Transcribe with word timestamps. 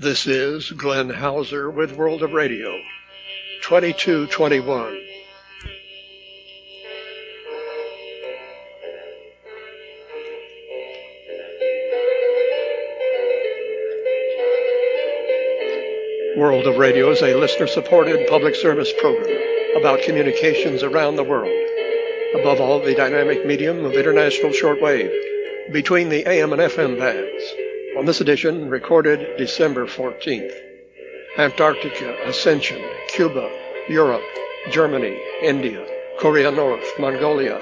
This 0.00 0.28
is 0.28 0.70
Glenn 0.70 1.10
Hauser 1.10 1.68
with 1.68 1.96
World 1.96 2.22
of 2.22 2.32
Radio, 2.32 2.70
2221. 3.62 4.96
World 16.36 16.68
of 16.68 16.76
Radio 16.76 17.10
is 17.10 17.20
a 17.20 17.34
listener 17.34 17.66
supported 17.66 18.28
public 18.28 18.54
service 18.54 18.92
program 19.00 19.36
about 19.76 20.02
communications 20.02 20.84
around 20.84 21.16
the 21.16 21.24
world. 21.24 21.50
Above 22.36 22.60
all, 22.60 22.78
the 22.78 22.94
dynamic 22.94 23.44
medium 23.44 23.84
of 23.84 23.94
international 23.94 24.52
shortwave 24.52 25.10
between 25.72 26.08
the 26.08 26.24
AM 26.28 26.52
and 26.52 26.62
FM 26.62 26.96
bands. 26.96 27.67
On 27.98 28.04
this 28.04 28.20
edition, 28.20 28.70
recorded 28.70 29.36
December 29.38 29.84
14th. 29.84 30.54
Antarctica, 31.36 32.16
Ascension, 32.28 32.80
Cuba, 33.08 33.50
Europe, 33.88 34.22
Germany, 34.70 35.20
India, 35.42 35.84
Korea 36.20 36.52
North, 36.52 36.86
Mongolia, 37.00 37.60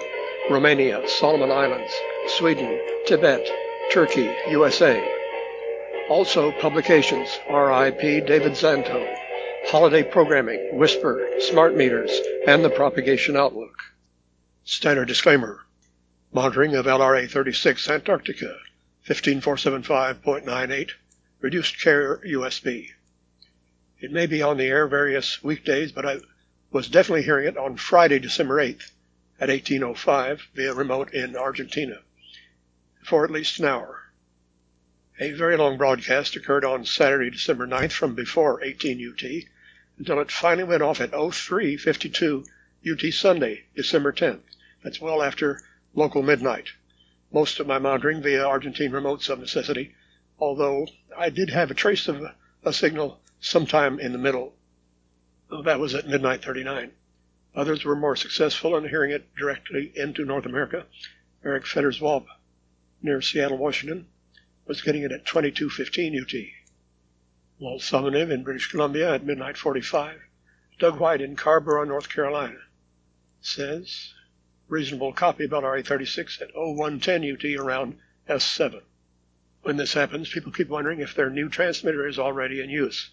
Romania, 0.51 1.09
Solomon 1.09 1.51
Islands, 1.51 1.91
Sweden, 2.37 2.79
Tibet, 3.07 3.49
Turkey, 3.91 4.31
USA. 4.51 5.03
Also 6.11 6.53
publications, 6.61 7.31
RIP 7.49 8.27
David 8.27 8.53
Zanto, 8.53 9.17
holiday 9.69 10.03
programming, 10.03 10.77
Whisper, 10.77 11.27
Smart 11.39 11.75
Meters, 11.75 12.13
and 12.47 12.63
the 12.63 12.69
Propagation 12.69 13.39
Outlook. 13.39 13.79
Standard 14.65 15.09
disclaimer. 15.09 15.61
Monitoring 16.31 16.75
of 16.75 16.85
LRA 16.85 17.27
36 17.27 17.89
Antarctica 17.89 18.55
15475.98 19.09 20.91
reduced 21.41 21.81
care 21.81 22.19
USB. 22.19 22.91
It 24.01 24.11
may 24.11 24.27
be 24.27 24.43
on 24.43 24.57
the 24.57 24.65
air 24.65 24.89
various 24.89 25.43
weekdays, 25.43 25.93
but 25.93 26.05
I 26.05 26.19
was 26.71 26.89
definitely 26.89 27.23
hearing 27.23 27.47
it 27.47 27.57
on 27.57 27.77
Friday, 27.77 28.19
December 28.19 28.57
8th 28.57 28.91
at 29.39 29.49
1805 29.49 30.49
via 30.55 30.75
remote 30.75 31.15
in 31.15 31.37
Argentina 31.37 32.03
for 33.05 33.25
at 33.25 33.31
least 33.31 33.61
an 33.61 33.67
hour. 33.67 34.03
A 35.21 35.31
very 35.31 35.57
long 35.57 35.79
broadcast 35.79 36.35
occurred 36.35 36.65
on 36.65 36.85
Saturday, 36.85 37.31
December 37.31 37.67
9th 37.67 37.93
from 37.93 38.17
before 38.17 38.63
18 38.65 39.13
UT 39.13 39.23
until 39.99 40.21
it 40.21 40.33
finally 40.33 40.65
went 40.65 40.83
off 40.83 41.01
at 41.01 41.13
0352 41.13 42.45
UT 42.91 43.13
Sunday, 43.13 43.65
December 43.77 44.13
10th. 44.13 44.43
That's 44.83 45.01
well 45.01 45.23
after 45.23 45.63
local 45.95 46.23
midnight. 46.23 46.71
Most 47.37 47.61
of 47.61 47.67
my 47.67 47.79
monitoring 47.79 48.23
via 48.23 48.47
Argentine 48.47 48.93
remotes 48.93 49.29
of 49.29 49.39
necessity, 49.39 49.95
although 50.39 50.89
I 51.15 51.29
did 51.29 51.51
have 51.51 51.71
a 51.71 51.75
trace 51.75 52.09
of 52.09 52.25
a 52.65 52.73
signal 52.73 53.21
sometime 53.41 54.01
in 54.01 54.13
the 54.13 54.19
middle. 54.19 54.57
That 55.65 55.79
was 55.79 55.95
at 55.95 56.09
midnight 56.09 56.43
39. 56.43 56.93
Others 57.55 57.85
were 57.85 57.95
more 57.95 58.17
successful 58.17 58.75
in 58.75 58.89
hearing 58.89 59.11
it 59.11 59.35
directly 59.37 59.93
into 59.95 60.25
North 60.25 60.47
America. 60.47 60.87
Eric 61.45 61.67
Fetters 61.67 62.01
Walp 62.01 62.27
near 63.03 63.21
Seattle, 63.21 63.59
Washington, 63.59 64.07
was 64.65 64.81
getting 64.81 65.03
it 65.03 65.13
at 65.13 65.27
2215 65.27 66.19
UT. 66.19 66.35
Walt 67.59 67.83
Salmaniw 67.83 68.31
in 68.31 68.45
British 68.45 68.71
Columbia 68.71 69.13
at 69.13 69.27
midnight 69.27 69.59
45. 69.59 70.23
Doug 70.79 70.99
White 70.99 71.21
in 71.21 71.37
Carrboro, 71.37 71.85
North 71.85 72.09
Carolina, 72.09 72.61
says 73.43 74.15
reasonable 74.69 75.13
copy 75.13 75.45
about 75.45 75.63
RA36 75.63 76.43
at 76.43 76.55
0110 76.55 77.33
UT 77.33 77.61
around 77.61 77.99
S7. 78.29 78.83
When 79.63 79.77
this 79.77 79.95
happens, 79.95 80.29
people 80.29 80.53
keep 80.53 80.69
wondering 80.69 81.01
if 81.01 81.15
their 81.15 81.31
new 81.31 81.49
transmitter 81.49 82.07
is 82.07 82.19
already 82.19 82.61
in 82.61 82.71
use. 82.71 83.11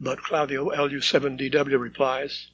But 0.00 0.22
Claudio 0.22 0.70
LU7DW 0.70 1.78
replies, 1.78 2.48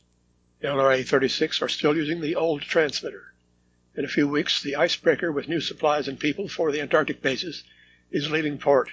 LRA36 0.62 1.62
are 1.62 1.68
still 1.68 1.96
using 1.96 2.20
the 2.20 2.34
old 2.34 2.62
transmitter. 2.62 3.34
In 3.94 4.04
a 4.04 4.08
few 4.08 4.26
weeks, 4.26 4.62
the 4.62 4.76
icebreaker 4.76 5.30
with 5.30 5.48
new 5.48 5.60
supplies 5.60 6.08
and 6.08 6.18
people 6.18 6.48
for 6.48 6.72
the 6.72 6.80
Antarctic 6.80 7.22
bases 7.22 7.62
is 8.10 8.30
leaving 8.30 8.58
port, 8.58 8.90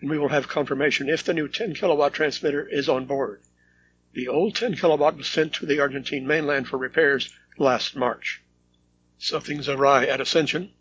and 0.00 0.10
we 0.10 0.18
will 0.18 0.28
have 0.28 0.48
confirmation 0.48 1.08
if 1.08 1.22
the 1.22 1.34
new 1.34 1.48
10 1.48 1.74
kilowatt 1.74 2.12
transmitter 2.12 2.66
is 2.68 2.88
on 2.88 3.06
board. 3.06 3.40
The 4.12 4.28
old 4.28 4.54
10 4.54 4.76
kilowatt 4.76 5.16
was 5.16 5.28
sent 5.28 5.54
to 5.54 5.66
the 5.66 5.80
Argentine 5.80 6.26
mainland 6.26 6.68
for 6.68 6.76
repairs 6.76 7.32
last 7.58 7.96
March. 7.96 8.42
Something's 9.18 9.68
awry 9.68 10.06
at 10.06 10.20
Ascension. 10.20 10.72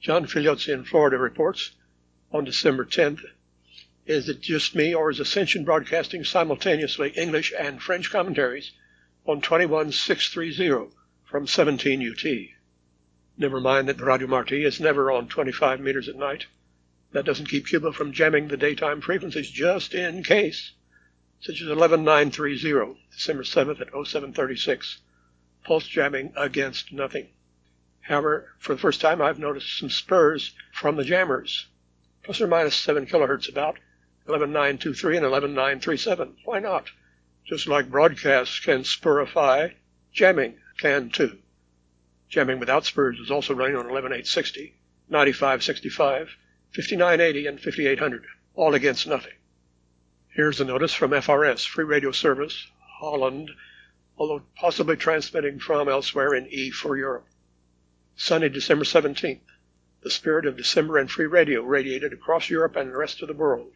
John 0.00 0.26
Filiozzi 0.26 0.72
in 0.72 0.84
Florida 0.84 1.16
reports 1.18 1.72
on 2.30 2.44
December 2.44 2.84
10th. 2.84 3.24
Is 4.06 4.28
it 4.28 4.40
just 4.40 4.74
me, 4.74 4.94
or 4.94 5.10
is 5.10 5.20
Ascension 5.20 5.64
broadcasting 5.64 6.24
simultaneously 6.24 7.10
English 7.10 7.52
and 7.58 7.82
French 7.82 8.10
commentaries 8.10 8.72
on 9.26 9.40
21630 9.40 10.94
from 11.24 11.46
17 11.46 12.10
UT? 12.10 12.24
Never 13.38 13.60
mind 13.60 13.88
that 13.88 14.00
Radio 14.00 14.26
Marti 14.26 14.64
is 14.64 14.80
never 14.80 15.10
on 15.10 15.28
25 15.28 15.80
meters 15.80 16.08
at 16.08 16.16
night. 16.16 16.46
That 17.12 17.24
doesn't 17.24 17.48
keep 17.48 17.66
Cuba 17.66 17.92
from 17.92 18.12
jamming 18.12 18.48
the 18.48 18.56
daytime 18.56 19.00
frequencies 19.00 19.50
just 19.50 19.94
in 19.94 20.22
case, 20.22 20.72
such 21.40 21.62
as 21.62 21.68
11930, 21.68 23.00
December 23.10 23.42
7th 23.42 23.80
at 23.80 23.92
0736. 23.92 24.98
Pulse 25.64 25.86
jamming 25.86 26.32
against 26.36 26.92
nothing. 26.92 27.28
However, 28.10 28.52
for 28.58 28.74
the 28.74 28.80
first 28.80 29.00
time, 29.00 29.22
I've 29.22 29.38
noticed 29.38 29.78
some 29.78 29.88
spurs 29.88 30.52
from 30.72 30.96
the 30.96 31.04
jammers, 31.04 31.68
plus 32.24 32.40
or 32.40 32.48
minus 32.48 32.74
7 32.74 33.06
kilohertz 33.06 33.48
about 33.48 33.78
11923 34.26 35.16
and 35.16 35.24
11937. 35.24 36.38
Why 36.44 36.58
not? 36.58 36.90
Just 37.46 37.68
like 37.68 37.88
broadcasts 37.88 38.58
can 38.58 38.80
spurify, 38.82 39.74
jamming 40.12 40.58
can 40.76 41.10
too. 41.10 41.38
Jamming 42.28 42.58
without 42.58 42.84
spurs 42.84 43.20
is 43.20 43.30
also 43.30 43.54
running 43.54 43.76
on 43.76 43.86
11860, 43.86 44.74
9565, 45.08 46.30
5980, 46.74 47.46
and 47.46 47.60
5800, 47.60 48.26
all 48.56 48.74
against 48.74 49.06
nothing. 49.06 49.34
Here's 50.34 50.60
a 50.60 50.64
notice 50.64 50.94
from 50.94 51.12
FRS, 51.12 51.64
Free 51.64 51.84
Radio 51.84 52.10
Service, 52.10 52.66
Holland, 52.98 53.52
although 54.18 54.42
possibly 54.56 54.96
transmitting 54.96 55.60
from 55.60 55.88
elsewhere 55.88 56.34
in 56.34 56.48
E 56.48 56.72
for 56.72 56.96
Europe. 56.96 57.28
Sunday, 58.22 58.50
December 58.50 58.84
17th. 58.84 59.40
The 60.02 60.10
spirit 60.10 60.44
of 60.44 60.58
December 60.58 60.98
and 60.98 61.10
free 61.10 61.24
radio 61.24 61.62
radiated 61.62 62.12
across 62.12 62.50
Europe 62.50 62.76
and 62.76 62.90
the 62.90 62.96
rest 62.98 63.22
of 63.22 63.28
the 63.28 63.34
world. 63.34 63.72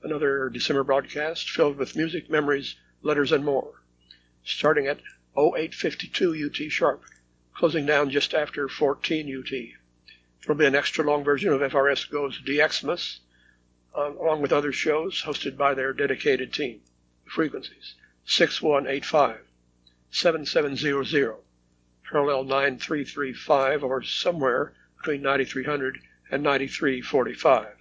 Another 0.00 0.48
December 0.48 0.84
broadcast 0.84 1.50
filled 1.50 1.76
with 1.76 1.96
music, 1.96 2.30
memories, 2.30 2.76
letters, 3.02 3.32
and 3.32 3.44
more. 3.44 3.82
Starting 4.44 4.86
at 4.86 5.00
0852 5.36 6.46
UT 6.46 6.70
sharp, 6.70 7.02
closing 7.52 7.84
down 7.84 8.10
just 8.10 8.32
after 8.32 8.68
14 8.68 9.26
UT. 9.26 9.50
There'll 9.50 10.56
be 10.56 10.64
an 10.64 10.76
extra 10.76 11.04
long 11.04 11.24
version 11.24 11.52
of 11.52 11.60
FRS 11.60 12.08
Goes 12.08 12.40
DXmas, 12.40 13.18
uh, 13.92 14.12
along 14.12 14.40
with 14.40 14.52
other 14.52 14.70
shows 14.70 15.22
hosted 15.22 15.56
by 15.56 15.74
their 15.74 15.92
dedicated 15.92 16.52
team. 16.52 16.80
The 17.24 17.30
frequencies 17.30 17.96
6185, 18.24 19.40
7700, 20.12 21.38
parallel 22.10 22.44
9335 22.44 23.84
or 23.84 24.02
somewhere 24.02 24.72
between 24.96 25.20
9300 25.22 25.98
and 26.30 26.42
9345. 26.42 27.76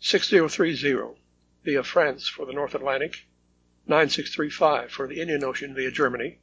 6030 0.00 1.20
via 1.62 1.82
France 1.82 2.26
for 2.26 2.46
the 2.46 2.52
North 2.54 2.74
Atlantic, 2.74 3.26
9635 3.86 4.90
for 4.90 5.06
the 5.06 5.20
Indian 5.20 5.44
Ocean 5.44 5.74
via 5.74 5.90
Germany, 5.90 6.38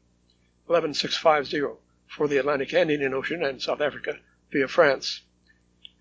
11650 0.68 1.80
for 2.06 2.28
the 2.28 2.38
Atlantic 2.38 2.72
and 2.74 2.92
Indian 2.92 3.16
Ocean 3.16 3.44
and 3.44 3.62
South 3.62 3.82
Africa 3.82 4.20
via 4.52 4.68
France, 4.68 5.22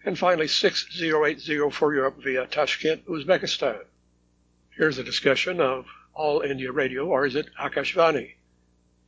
and 0.04 0.18
finally 0.18 0.48
6080 0.48 1.70
for 1.70 1.92
Europe 1.92 2.22
via 2.22 2.46
Tashkent, 2.46 3.04
Uzbekistan. 3.06 3.84
Here's 4.70 4.98
a 4.98 5.04
discussion 5.04 5.60
of 5.60 5.86
All 6.14 6.40
India 6.40 6.70
Radio, 6.70 7.06
or 7.06 7.26
is 7.26 7.34
it 7.34 7.50
Akashvani? 7.60 8.34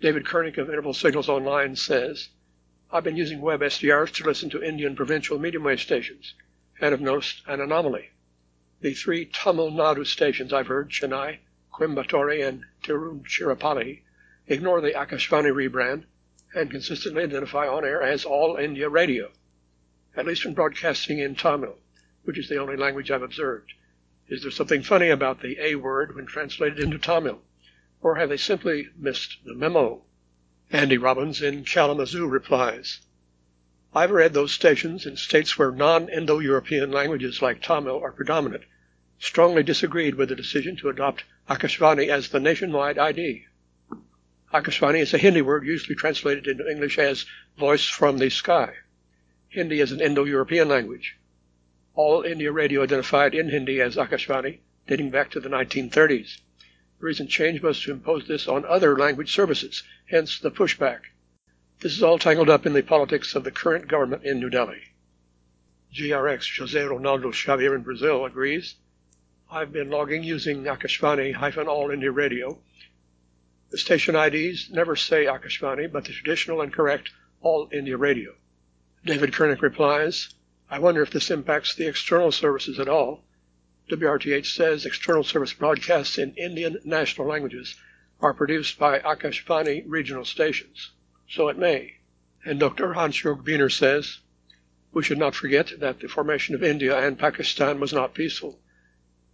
David 0.01 0.25
Kernick 0.25 0.59
of 0.59 0.69
Interval 0.69 0.95
Signals 0.95 1.29
Online 1.29 1.77
says, 1.77 2.29
I've 2.91 3.05
been 3.05 3.17
using 3.17 3.41
web 3.41 3.61
SDRs 3.61 4.13
to 4.15 4.25
listen 4.25 4.51
to 4.51 4.63
Indian 4.63 4.97
provincial 4.97 5.39
medium 5.39 5.63
wave 5.63 5.81
stations 5.81 6.35
and 6.81 6.91
have 6.91 7.01
noticed 7.01 7.43
an 7.47 7.61
anomaly. 7.61 8.11
The 8.81 8.95
three 8.95 9.27
Tamil 9.27 9.71
Nadu 9.71 10.05
stations 10.05 10.53
I've 10.53 10.67
heard, 10.67 10.91
Chennai, 10.91 11.39
Coimbatore, 11.73 12.49
and 12.49 12.65
Tiruchirappalli, 12.83 14.03
ignore 14.49 14.81
the 14.81 14.93
Akashvani 14.93 15.53
rebrand 15.53 16.05
and 16.53 16.71
consistently 16.71 17.23
identify 17.23 17.69
on 17.69 17.85
air 17.85 18.03
as 18.03 18.25
All 18.25 18.57
India 18.57 18.89
Radio, 18.89 19.31
at 20.21 20.27
least 20.27 20.45
when 20.45 20.53
broadcasting 20.53 21.19
in 21.19 21.35
Tamil, 21.35 21.79
which 22.25 22.37
is 22.37 22.51
the 22.51 22.59
only 22.59 22.77
language 22.77 23.11
I've 23.11 23.23
observed. 23.23 23.73
Is 24.29 24.43
there 24.43 24.51
something 24.51 24.83
funny 24.83 25.09
about 25.09 25.41
the 25.41 25.57
A 25.59 25.77
word 25.77 26.15
when 26.15 26.27
translated 26.27 26.79
into 26.79 26.99
Tamil? 26.99 27.41
Or 28.03 28.17
have 28.17 28.29
they 28.29 28.37
simply 28.37 28.91
missed 28.99 29.39
the 29.47 29.55
memo? 29.55 30.05
Andy 30.71 30.99
Robbins 30.99 31.41
in 31.41 31.65
Kalamazoo 31.65 32.27
replies, 32.27 33.01
I've 33.95 34.11
read 34.11 34.35
those 34.35 34.53
stations 34.53 35.07
in 35.07 35.17
states 35.17 35.59
where 35.59 35.71
non-Indo-European 35.71 36.93
languages 36.93 37.41
like 37.41 37.63
Tamil 37.63 37.99
are 37.99 38.13
predominant, 38.13 38.65
strongly 39.19 39.63
disagreed 39.63 40.17
with 40.17 40.29
the 40.29 40.37
decision 40.37 40.77
to 40.77 40.91
adopt 40.91 41.25
Akashvani 41.49 42.09
as 42.09 42.29
the 42.29 42.41
nationwide 42.41 42.99
ID. 42.99 43.47
Akashvani 44.53 45.01
is 45.01 45.15
a 45.15 45.19
Hindi 45.19 45.41
word 45.41 45.65
usually 45.65 45.97
translated 45.97 46.47
into 46.47 46.71
English 46.71 46.99
as 46.99 47.25
voice 47.57 47.87
from 47.87 48.19
the 48.19 48.29
sky. 48.29 48.75
Hindi 49.53 49.81
is 49.81 49.91
an 49.91 50.01
Indo-European 50.01 50.69
language. 50.69 51.19
All 51.95 52.23
India 52.23 52.53
radio 52.53 52.85
identified 52.85 53.35
in 53.35 53.49
Hindi 53.49 53.81
as 53.81 53.97
Akashvani, 53.97 54.61
dating 54.87 55.11
back 55.11 55.33
to 55.33 55.41
the 55.41 55.49
1930s. 55.49 56.39
The 57.01 57.07
recent 57.07 57.31
change 57.31 57.61
was 57.61 57.81
to 57.83 57.91
impose 57.91 58.29
this 58.29 58.47
on 58.47 58.65
other 58.65 58.97
language 58.97 59.35
services, 59.35 59.83
hence 60.07 60.39
the 60.39 60.53
pushback. 60.53 61.01
This 61.81 61.97
is 61.97 62.03
all 62.05 62.17
tangled 62.17 62.49
up 62.49 62.65
in 62.65 62.75
the 62.75 62.83
politics 62.83 63.35
of 63.35 63.43
the 63.43 63.51
current 63.51 63.89
government 63.89 64.25
in 64.25 64.39
New 64.39 64.51
Delhi. 64.51 64.83
JRX 65.93 66.57
Jose 66.59 66.79
Ronaldo 66.79 67.35
Xavier 67.35 67.75
in 67.75 67.83
Brazil 67.83 68.25
agrees. 68.25 68.77
I've 69.51 69.73
been 69.73 69.91
logging 69.91 70.23
using 70.23 70.63
Akashvani-All 70.63 71.91
India 71.91 72.13
Radio. 72.13 72.61
The 73.71 73.79
station 73.79 74.15
IDs 74.15 74.71
never 74.71 74.95
say 74.95 75.25
Akashvani, 75.25 75.91
but 75.91 76.05
the 76.05 76.13
traditional 76.13 76.61
and 76.61 76.73
correct 76.73 77.11
All 77.41 77.69
India 77.73 77.97
Radio. 77.97 78.37
David 79.03 79.33
Kernick 79.33 79.63
replies, 79.63 80.29
I 80.69 80.79
wonder 80.79 81.01
if 81.01 81.11
this 81.11 81.31
impacts 81.31 81.75
the 81.75 81.87
external 81.87 82.31
services 82.31 82.79
at 82.79 82.89
all. 82.89 83.25
WRTH 83.91 84.45
says 84.45 84.85
external 84.85 85.25
service 85.25 85.55
broadcasts 85.55 86.19
in 86.19 86.35
Indian 86.35 86.79
national 86.85 87.27
languages 87.27 87.77
are 88.21 88.35
produced 88.35 88.79
by 88.79 88.99
Akashvani 88.99 89.85
regional 89.87 90.27
stations. 90.27 90.91
So 91.29 91.49
it 91.49 91.57
may. 91.57 91.95
And 92.45 92.61
Dr. 92.61 92.93
Hans-Jörg 92.93 93.43
Biener 93.43 93.73
says, 93.73 94.19
we 94.93 95.03
should 95.03 95.19
not 95.19 95.35
forget 95.35 95.73
that 95.81 96.01
the 96.01 96.09
formation 96.09 96.55
of 96.55 96.63
India 96.63 96.99
and 96.99 97.19
Pakistan 97.19 97.81
was 97.81 97.95
not 97.95 98.13
peaceful. 98.13 98.61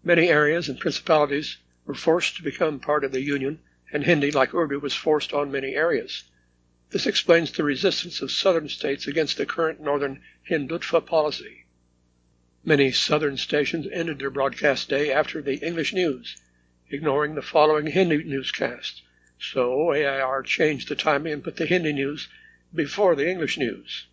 Many 0.04 0.28
areas 0.28 0.68
and 0.68 0.78
principalities 0.78 1.56
were 1.84 1.94
forced 1.94 2.36
to 2.36 2.42
become 2.44 2.78
part 2.78 3.02
of 3.02 3.10
the 3.10 3.22
Union, 3.22 3.58
and 3.92 4.04
Hindi, 4.04 4.30
like 4.30 4.54
Urdu, 4.54 4.78
was 4.78 4.94
forced 4.94 5.32
on 5.32 5.50
many 5.50 5.74
areas. 5.74 6.22
This 6.90 7.06
explains 7.06 7.50
the 7.50 7.64
resistance 7.64 8.20
of 8.20 8.30
southern 8.30 8.68
states 8.68 9.08
against 9.08 9.36
the 9.36 9.46
current 9.46 9.80
northern 9.80 10.22
Hindutva 10.48 11.04
policy. 11.04 11.64
Many 12.64 12.92
southern 12.92 13.36
stations 13.36 13.88
ended 13.92 14.20
their 14.20 14.30
broadcast 14.30 14.88
day 14.88 15.12
after 15.12 15.42
the 15.42 15.56
English 15.56 15.92
news, 15.92 16.36
ignoring 16.88 17.34
the 17.34 17.42
following 17.42 17.88
Hindi 17.88 18.22
newscast. 18.22 19.02
So 19.38 19.92
AIR 19.92 20.42
changed 20.42 20.88
the 20.88 20.94
timing 20.94 21.32
and 21.32 21.44
put 21.44 21.56
the 21.56 21.66
Hindi 21.66 21.92
news 21.92 22.28
before 22.72 23.16
the 23.16 23.28
English 23.28 23.58
news. 23.58 24.06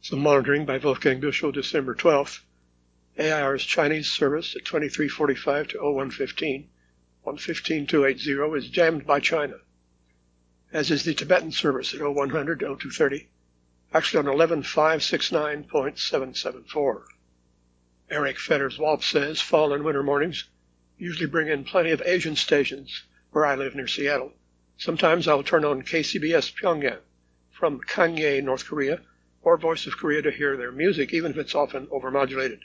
Some 0.00 0.18
monitoring 0.18 0.64
by 0.64 0.78
Wolfgang 0.78 1.20
Büschel 1.20 1.52
December 1.52 1.94
12th. 1.94 2.40
AIR's 3.16 3.64
Chinese 3.64 4.10
service 4.10 4.54
at 4.54 4.64
2345 4.64 5.68
to 5.68 5.78
0115, 5.78 6.68
115280 7.22 8.58
is 8.58 8.70
jammed 8.70 9.06
by 9.06 9.20
China, 9.20 9.60
as 10.70 10.90
is 10.90 11.04
the 11.04 11.14
Tibetan 11.14 11.50
service 11.50 11.94
at 11.94 12.00
0100 12.00 12.60
to 12.60 12.66
0230, 12.66 13.26
actually 13.94 14.18
on 14.18 14.26
11569.774. 14.36 17.04
Eric 18.10 18.38
Fetters 18.38 18.78
Walp 18.78 19.02
says 19.02 19.40
fall 19.40 19.72
and 19.72 19.82
winter 19.82 20.02
mornings 20.02 20.44
usually 20.98 21.26
bring 21.26 21.48
in 21.48 21.64
plenty 21.64 21.90
of 21.90 22.02
Asian 22.04 22.36
stations 22.36 23.04
where 23.30 23.46
I 23.46 23.54
live 23.54 23.74
near 23.74 23.86
Seattle. 23.86 24.34
Sometimes 24.76 25.26
I'll 25.26 25.42
turn 25.42 25.64
on 25.64 25.82
KCBS 25.82 26.54
Pyongyang 26.54 27.00
from 27.50 27.80
Kangye, 27.80 28.44
North 28.44 28.66
Korea, 28.66 29.00
or 29.40 29.56
Voice 29.56 29.86
of 29.86 29.96
Korea 29.96 30.20
to 30.22 30.30
hear 30.30 30.56
their 30.56 30.72
music, 30.72 31.14
even 31.14 31.30
if 31.30 31.38
it's 31.38 31.54
often 31.54 31.86
overmodulated. 31.86 32.60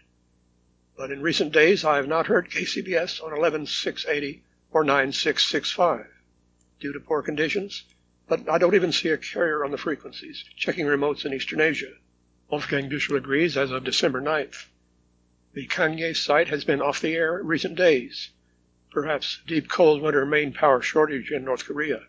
But 0.97 1.11
in 1.11 1.21
recent 1.21 1.53
days, 1.53 1.85
I 1.85 1.95
have 1.95 2.07
not 2.07 2.27
heard 2.27 2.50
KCBS 2.50 3.23
on 3.23 3.31
11680 3.31 4.44
or 4.71 4.83
9665 4.83 6.07
due 6.79 6.91
to 6.91 7.00
poor 7.00 7.21
conditions, 7.21 7.83
but 8.33 8.50
I 8.50 8.57
don't 8.57 8.74
even 8.74 8.91
see 8.91 9.09
a 9.09 9.18
carrier 9.18 9.63
on 9.63 9.69
the 9.69 9.77
frequencies, 9.77 10.44
checking 10.57 10.88
remotes 10.88 11.24
in 11.24 11.35
Eastern 11.35 11.62
Asia. 11.62 11.94
Wolfgang 12.50 12.89
Büschel 12.89 13.15
agrees 13.15 13.56
as 13.56 13.69
of 13.69 13.83
December 13.83 14.24
9th. 14.24 14.69
The 15.53 15.68
Kangye 15.68 16.15
site 16.15 16.47
has 16.47 16.63
been 16.63 16.81
off 16.81 17.00
the 17.00 17.13
air 17.13 17.38
in 17.38 17.45
recent 17.45 17.75
days, 17.75 18.31
perhaps 18.89 19.39
deep 19.45 19.69
cold 19.69 20.01
winter 20.01 20.25
main 20.25 20.51
power 20.51 20.81
shortage 20.81 21.30
in 21.30 21.45
North 21.45 21.65
Korea. 21.65 22.07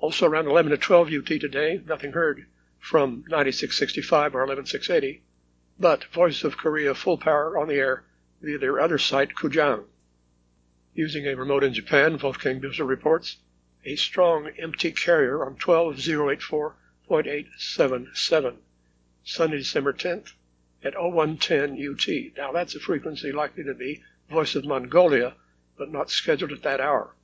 Also 0.00 0.26
around 0.26 0.48
11 0.48 0.72
to 0.72 0.76
12 0.76 1.12
UT 1.12 1.26
today, 1.26 1.80
nothing 1.86 2.10
heard 2.10 2.46
from 2.80 3.22
9665 3.28 4.34
or 4.34 4.42
11680, 4.42 5.22
but 5.78 6.02
Voice 6.06 6.42
of 6.42 6.56
Korea 6.56 6.96
full 6.96 7.16
power 7.16 7.56
on 7.56 7.68
the 7.68 7.76
air 7.76 8.02
via 8.42 8.58
their 8.58 8.80
other 8.80 8.98
site, 8.98 9.36
Kujang. 9.36 9.84
Using 10.94 11.28
a 11.28 11.36
remote 11.36 11.62
in 11.62 11.74
Japan, 11.74 12.18
Wolfgang 12.20 12.60
Büschel 12.60 12.88
reports, 12.88 13.36
a 13.88 13.96
strong 13.96 14.50
MT 14.58 14.92
carrier 14.92 15.44
on 15.46 15.56
12084.877, 15.56 18.56
Sunday, 19.24 19.56
December 19.56 19.94
10th, 19.94 20.32
at 20.84 20.94
0110 20.94 21.72
UT. 21.72 22.06
Now 22.36 22.52
that's 22.52 22.74
a 22.74 22.80
frequency 22.80 23.32
likely 23.32 23.64
to 23.64 23.72
be 23.72 24.02
Voice 24.28 24.54
of 24.54 24.66
Mongolia, 24.66 25.36
but 25.78 25.90
not 25.90 26.10
scheduled 26.10 26.52
at 26.52 26.64
that 26.64 26.82
hour. 26.82 27.14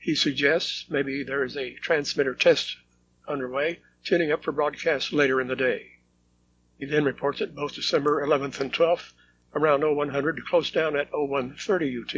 He 0.00 0.16
suggests 0.16 0.90
maybe 0.90 1.22
there 1.22 1.44
is 1.44 1.56
a 1.56 1.74
transmitter 1.74 2.34
test 2.34 2.76
underway, 3.28 3.78
tuning 4.02 4.32
up 4.32 4.42
for 4.42 4.50
broadcast 4.50 5.12
later 5.12 5.40
in 5.40 5.46
the 5.46 5.54
day. 5.54 5.92
He 6.76 6.86
then 6.86 7.04
reports 7.04 7.38
that 7.38 7.54
both 7.54 7.76
December 7.76 8.26
11th 8.26 8.60
and 8.60 8.72
12th, 8.72 9.12
around 9.54 9.84
0100 9.84 10.36
to 10.36 10.42
close 10.42 10.72
down 10.72 10.96
at 10.96 11.12
0130 11.12 12.00
UT. 12.00 12.16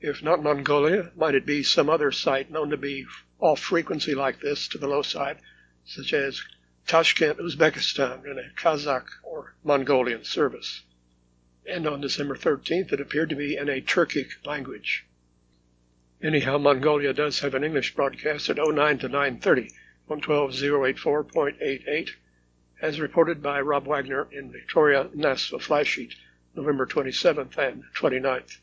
If 0.00 0.22
not 0.22 0.44
Mongolia, 0.44 1.10
might 1.16 1.34
it 1.34 1.44
be 1.44 1.64
some 1.64 1.90
other 1.90 2.12
site 2.12 2.52
known 2.52 2.70
to 2.70 2.76
be 2.76 3.04
off 3.40 3.58
frequency 3.58 4.14
like 4.14 4.38
this 4.38 4.68
to 4.68 4.78
the 4.78 4.86
low 4.86 5.02
side, 5.02 5.40
such 5.84 6.12
as 6.12 6.40
Tashkent, 6.86 7.40
Uzbekistan, 7.40 8.24
in 8.24 8.38
a 8.38 8.52
Kazakh 8.54 9.08
or 9.24 9.56
Mongolian 9.64 10.22
service. 10.22 10.84
And 11.66 11.84
on 11.84 12.00
December 12.00 12.36
13th, 12.36 12.92
it 12.92 13.00
appeared 13.00 13.28
to 13.30 13.34
be 13.34 13.56
in 13.56 13.68
a 13.68 13.80
Turkic 13.80 14.46
language. 14.46 15.04
Anyhow, 16.22 16.58
Mongolia 16.58 17.12
does 17.12 17.40
have 17.40 17.56
an 17.56 17.64
English 17.64 17.96
broadcast 17.96 18.48
at 18.48 18.56
09 18.56 18.98
to 18.98 19.08
930, 19.08 19.72
112084.88, 20.08 22.10
as 22.80 23.00
reported 23.00 23.42
by 23.42 23.60
Rob 23.60 23.88
Wagner 23.88 24.28
in 24.30 24.52
Victoria 24.52 25.10
NASWA 25.12 25.60
flash 25.60 25.88
sheet, 25.88 26.14
November 26.54 26.86
27th 26.86 27.58
and 27.58 27.82
29th. 27.96 28.58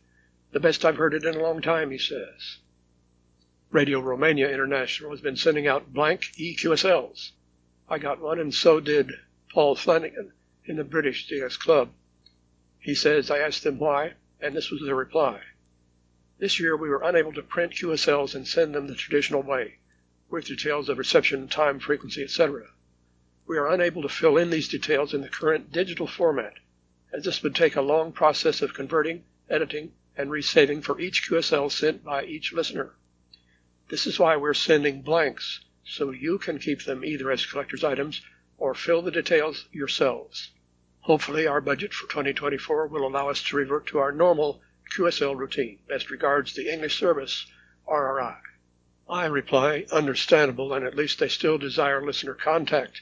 The 0.55 0.61
best 0.61 0.85
I've 0.85 0.95
heard 0.95 1.13
it 1.13 1.25
in 1.25 1.35
a 1.35 1.43
long 1.43 1.61
time, 1.61 1.91
he 1.91 1.97
says. 1.97 2.59
Radio 3.71 3.99
Romania 3.99 4.49
International 4.49 5.11
has 5.11 5.19
been 5.19 5.35
sending 5.35 5.67
out 5.67 5.91
blank 5.91 6.31
EQSLs 6.37 7.33
I 7.89 7.97
got 7.97 8.21
one, 8.21 8.39
and 8.39 8.55
so 8.55 8.79
did 8.79 9.11
Paul 9.51 9.75
Flanagan 9.75 10.31
in 10.63 10.77
the 10.77 10.85
British 10.85 11.27
DX 11.27 11.59
Club. 11.59 11.91
He 12.79 12.95
says 12.95 13.29
I 13.29 13.39
asked 13.39 13.63
them 13.63 13.79
why, 13.79 14.13
and 14.39 14.55
this 14.55 14.71
was 14.71 14.81
their 14.81 14.95
reply. 14.95 15.41
This 16.37 16.57
year 16.57 16.77
we 16.77 16.87
were 16.87 17.03
unable 17.03 17.33
to 17.33 17.43
print 17.43 17.73
QSLs 17.73 18.33
and 18.33 18.47
send 18.47 18.73
them 18.73 18.87
the 18.87 18.95
traditional 18.95 19.43
way, 19.43 19.79
with 20.29 20.45
details 20.45 20.87
of 20.87 20.97
reception, 20.97 21.49
time, 21.49 21.79
frequency, 21.81 22.23
etc. 22.23 22.69
We 23.45 23.57
are 23.57 23.67
unable 23.67 24.03
to 24.03 24.07
fill 24.07 24.37
in 24.37 24.51
these 24.51 24.69
details 24.69 25.13
in 25.13 25.19
the 25.19 25.27
current 25.27 25.73
digital 25.73 26.07
format, 26.07 26.53
as 27.11 27.25
this 27.25 27.43
would 27.43 27.55
take 27.55 27.75
a 27.75 27.81
long 27.81 28.13
process 28.13 28.61
of 28.61 28.73
converting, 28.73 29.25
editing, 29.49 29.91
and 30.17 30.31
resaving 30.31 30.81
for 30.81 30.99
each 30.99 31.29
QSL 31.29 31.71
sent 31.71 32.03
by 32.03 32.23
each 32.23 32.53
listener. 32.53 32.93
This 33.89 34.07
is 34.07 34.17
why 34.17 34.37
we're 34.37 34.53
sending 34.53 35.01
blanks 35.01 35.59
so 35.83 36.11
you 36.11 36.37
can 36.37 36.57
keep 36.57 36.83
them 36.83 37.05
either 37.05 37.29
as 37.31 37.45
collector's 37.45 37.83
items 37.83 38.21
or 38.57 38.73
fill 38.73 39.01
the 39.01 39.11
details 39.11 39.67
yourselves. 39.71 40.51
Hopefully, 41.01 41.45
our 41.45 41.61
budget 41.61 41.93
for 41.93 42.07
2024 42.07 42.87
will 42.87 43.05
allow 43.05 43.29
us 43.29 43.43
to 43.43 43.55
revert 43.57 43.85
to 43.87 43.99
our 43.99 44.11
normal 44.11 44.61
QSL 44.95 45.35
routine. 45.35 45.79
Best 45.87 46.09
regards, 46.09 46.53
the 46.53 46.71
English 46.71 46.97
Service, 46.97 47.45
RRI. 47.87 48.37
I 49.07 49.25
reply, 49.25 49.85
understandable, 49.91 50.73
and 50.73 50.83
at 50.83 50.95
least 50.95 51.19
they 51.19 51.27
still 51.27 51.59
desire 51.59 52.03
listener 52.03 52.33
contact, 52.33 53.01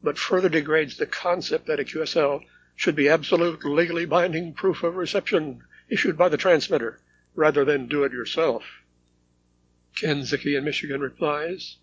but 0.00 0.18
further 0.18 0.48
degrades 0.48 0.96
the 0.96 1.06
concept 1.06 1.66
that 1.66 1.80
a 1.80 1.84
QSL 1.84 2.44
should 2.76 2.94
be 2.94 3.08
absolute, 3.08 3.64
legally 3.64 4.04
binding 4.04 4.54
proof 4.54 4.84
of 4.84 4.94
reception 4.94 5.64
issued 5.90 6.16
by 6.16 6.28
the 6.28 6.36
transmitter, 6.36 7.00
rather 7.34 7.64
than 7.64 7.88
do 7.88 8.04
it 8.04 8.12
yourself. 8.12 8.64
Ken 9.96 10.24
in 10.32 10.64
Michigan 10.64 11.00
replies, 11.00 11.76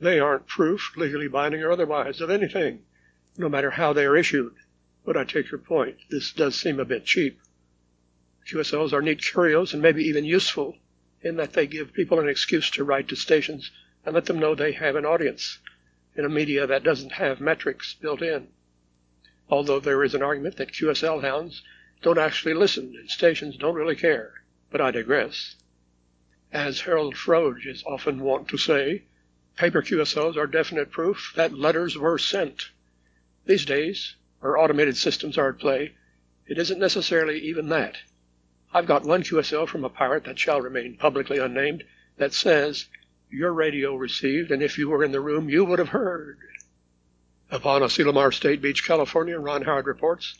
they 0.00 0.20
aren't 0.20 0.46
proof, 0.46 0.92
legally 0.96 1.28
binding 1.28 1.62
or 1.62 1.72
otherwise, 1.72 2.20
of 2.20 2.28
anything, 2.30 2.84
no 3.38 3.48
matter 3.48 3.70
how 3.70 3.92
they 3.92 4.04
are 4.04 4.16
issued. 4.16 4.54
But 5.04 5.16
I 5.16 5.24
take 5.24 5.50
your 5.50 5.60
point. 5.60 5.96
This 6.10 6.32
does 6.32 6.54
seem 6.54 6.78
a 6.78 6.84
bit 6.84 7.04
cheap. 7.04 7.40
QSLs 8.46 8.92
are 8.92 9.00
neat 9.00 9.22
curios 9.22 9.72
and 9.72 9.82
maybe 9.82 10.04
even 10.04 10.24
useful 10.24 10.76
in 11.22 11.36
that 11.36 11.54
they 11.54 11.66
give 11.66 11.94
people 11.94 12.20
an 12.20 12.28
excuse 12.28 12.70
to 12.70 12.84
write 12.84 13.08
to 13.08 13.16
stations 13.16 13.70
and 14.04 14.14
let 14.14 14.26
them 14.26 14.38
know 14.38 14.54
they 14.54 14.72
have 14.72 14.96
an 14.96 15.06
audience 15.06 15.58
in 16.14 16.24
a 16.24 16.28
media 16.28 16.66
that 16.66 16.84
doesn't 16.84 17.12
have 17.12 17.40
metrics 17.40 17.94
built 17.94 18.20
in. 18.20 18.48
Although 19.48 19.80
there 19.80 20.04
is 20.04 20.14
an 20.14 20.22
argument 20.22 20.56
that 20.56 20.72
QSL 20.72 21.22
hounds 21.22 21.62
don't 22.04 22.18
actually 22.18 22.52
listen 22.52 22.94
and 23.00 23.08
stations 23.08 23.56
don't 23.56 23.74
really 23.74 23.96
care. 23.96 24.34
But 24.70 24.82
I 24.82 24.90
digress. 24.90 25.56
As 26.52 26.82
Harold 26.82 27.14
Frodge 27.14 27.66
is 27.66 27.82
often 27.84 28.20
wont 28.20 28.46
to 28.48 28.58
say, 28.58 29.04
paper 29.56 29.80
QSLs 29.80 30.36
are 30.36 30.46
definite 30.46 30.90
proof 30.90 31.32
that 31.34 31.54
letters 31.54 31.96
were 31.96 32.18
sent. 32.18 32.68
These 33.46 33.64
days, 33.64 34.16
where 34.40 34.58
automated 34.58 34.98
systems 34.98 35.38
are 35.38 35.48
at 35.48 35.58
play, 35.58 35.94
it 36.46 36.58
isn't 36.58 36.78
necessarily 36.78 37.38
even 37.38 37.70
that. 37.70 37.96
I've 38.74 38.86
got 38.86 39.04
one 39.04 39.22
QSL 39.22 39.66
from 39.66 39.84
a 39.84 39.88
pirate 39.88 40.24
that 40.24 40.38
shall 40.38 40.60
remain 40.60 40.98
publicly 40.98 41.38
unnamed 41.38 41.84
that 42.18 42.34
says, 42.34 42.84
Your 43.30 43.54
radio 43.54 43.96
received, 43.96 44.50
and 44.50 44.62
if 44.62 44.76
you 44.76 44.90
were 44.90 45.04
in 45.04 45.12
the 45.12 45.22
room, 45.22 45.48
you 45.48 45.64
would 45.64 45.78
have 45.78 45.88
heard. 45.88 46.38
Upon 47.50 47.80
Asilomar 47.80 48.30
State 48.34 48.60
Beach, 48.60 48.86
California, 48.86 49.38
Ron 49.38 49.62
Howard 49.62 49.86
reports, 49.86 50.34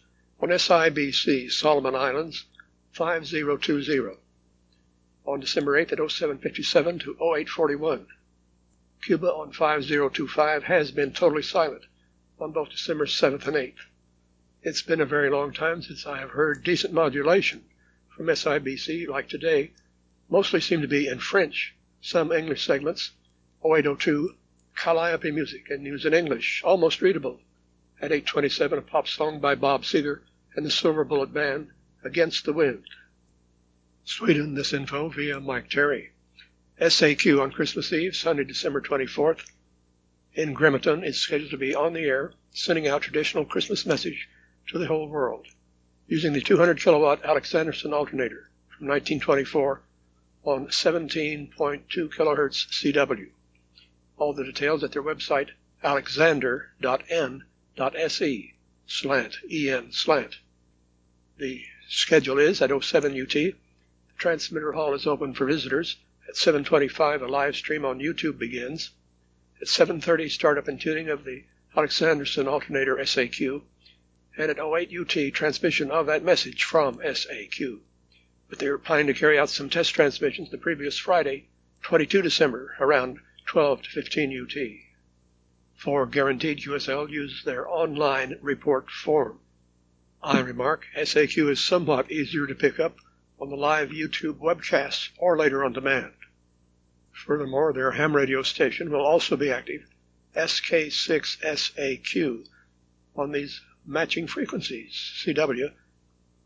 on 0.44 0.50
SIBC, 0.50 1.50
Solomon 1.50 1.94
Islands, 1.94 2.44
5020. 2.92 4.18
On 5.24 5.40
December 5.40 5.82
8th 5.82 5.92
at 5.92 6.10
0757 6.10 6.98
to 6.98 7.12
0841. 7.12 8.06
Cuba 9.02 9.32
on 9.32 9.52
5025 9.52 10.64
has 10.64 10.90
been 10.90 11.14
totally 11.14 11.42
silent 11.42 11.84
on 12.38 12.52
both 12.52 12.68
December 12.68 13.06
7th 13.06 13.46
and 13.46 13.56
8th. 13.56 13.86
It's 14.62 14.82
been 14.82 15.00
a 15.00 15.06
very 15.06 15.30
long 15.30 15.54
time 15.54 15.80
since 15.80 16.04
I 16.04 16.18
have 16.18 16.32
heard 16.32 16.62
decent 16.62 16.92
modulation 16.92 17.64
from 18.14 18.26
SIBC 18.26 19.08
like 19.08 19.30
today 19.30 19.72
mostly 20.28 20.60
seem 20.60 20.82
to 20.82 20.88
be 20.88 21.08
in 21.08 21.20
French, 21.20 21.74
some 22.02 22.30
English 22.30 22.66
segments, 22.66 23.12
0802, 23.64 24.34
Calliope 24.76 25.30
music 25.30 25.70
and 25.70 25.82
news 25.82 26.04
in 26.04 26.12
English, 26.12 26.60
almost 26.62 27.00
readable. 27.00 27.40
At 27.98 28.12
827, 28.12 28.78
a 28.78 28.82
pop 28.82 29.08
song 29.08 29.40
by 29.40 29.54
Bob 29.54 29.84
Seger 29.84 30.20
and 30.56 30.64
the 30.64 30.70
Silver 30.70 31.04
Bullet 31.04 31.32
Band, 31.32 31.70
Against 32.04 32.44
the 32.44 32.52
Wind. 32.52 32.84
Sweden, 34.04 34.54
this 34.54 34.72
info 34.72 35.08
via 35.08 35.40
Mike 35.40 35.68
Terry. 35.68 36.12
SAQ 36.80 37.40
on 37.40 37.50
Christmas 37.50 37.92
Eve, 37.92 38.14
Sunday, 38.14 38.44
December 38.44 38.80
24th. 38.80 39.50
In 40.34 40.52
Grimeton 40.52 41.02
is 41.02 41.20
scheduled 41.20 41.50
to 41.50 41.56
be 41.56 41.74
on 41.74 41.92
the 41.92 42.04
air, 42.04 42.34
sending 42.52 42.86
out 42.86 43.02
traditional 43.02 43.44
Christmas 43.44 43.84
message 43.86 44.28
to 44.68 44.78
the 44.78 44.86
whole 44.86 45.08
world 45.08 45.46
using 46.06 46.34
the 46.34 46.40
200 46.40 46.80
kilowatt 46.80 47.22
Alexanderson 47.22 47.92
alternator 47.92 48.50
from 48.68 48.86
1924 48.88 49.80
on 50.44 50.66
17.2 50.66 51.50
kilohertz 51.56 52.68
CW. 52.68 53.30
All 54.18 54.34
the 54.34 54.44
details 54.44 54.84
at 54.84 54.92
their 54.92 55.02
website 55.02 55.48
alexander.n.se 55.82 58.54
slant 58.86 59.38
en 59.50 59.92
slant. 59.92 60.36
The 61.36 61.64
schedule 61.88 62.38
is 62.38 62.62
at 62.62 62.70
07 62.70 63.20
UT. 63.20 63.32
The 63.32 63.54
transmitter 64.16 64.70
hall 64.70 64.94
is 64.94 65.04
open 65.04 65.34
for 65.34 65.46
visitors. 65.46 65.96
At 66.28 66.36
7:25 66.36 67.22
a 67.22 67.26
live 67.26 67.56
stream 67.56 67.84
on 67.84 67.98
YouTube 67.98 68.38
begins. 68.38 68.90
At 69.60 69.66
7:30 69.66 70.28
startup 70.28 70.68
and 70.68 70.80
tuning 70.80 71.08
of 71.08 71.24
the 71.24 71.42
Alexanderson 71.74 72.46
alternator 72.46 72.98
SAQ 72.98 73.62
and 74.36 74.48
at 74.48 74.60
08 74.60 74.92
UT 74.92 75.34
transmission 75.34 75.90
of 75.90 76.06
that 76.06 76.22
message 76.22 76.62
from 76.62 77.00
SAQ. 77.02 77.80
But 78.48 78.60
they 78.60 78.70
were 78.70 78.78
planning 78.78 79.08
to 79.08 79.14
carry 79.14 79.36
out 79.36 79.50
some 79.50 79.68
test 79.68 79.92
transmissions 79.92 80.52
the 80.52 80.56
previous 80.56 80.98
Friday, 80.98 81.48
22 81.82 82.22
December, 82.22 82.76
around 82.78 83.18
12 83.46 83.82
to 83.82 83.90
15 83.90 84.30
UT. 84.30 84.56
For 85.74 86.06
guaranteed 86.06 86.58
QSL, 86.58 87.10
use 87.10 87.42
their 87.42 87.68
online 87.68 88.38
report 88.40 88.88
form. 88.88 89.40
I 90.26 90.40
remark 90.40 90.86
SAQ 90.96 91.50
is 91.50 91.62
somewhat 91.62 92.10
easier 92.10 92.46
to 92.46 92.54
pick 92.54 92.80
up 92.80 92.96
on 93.38 93.50
the 93.50 93.56
live 93.56 93.90
YouTube 93.90 94.38
webcasts 94.38 95.10
or 95.18 95.36
later 95.36 95.62
on 95.62 95.74
demand. 95.74 96.14
Furthermore, 97.12 97.74
their 97.74 97.90
ham 97.90 98.16
radio 98.16 98.42
station 98.42 98.90
will 98.90 99.04
also 99.04 99.36
be 99.36 99.50
active, 99.50 99.84
SK6SAQ, 100.34 102.46
on 103.14 103.32
these 103.32 103.60
matching 103.84 104.26
frequencies 104.26 104.94
CW 105.22 105.74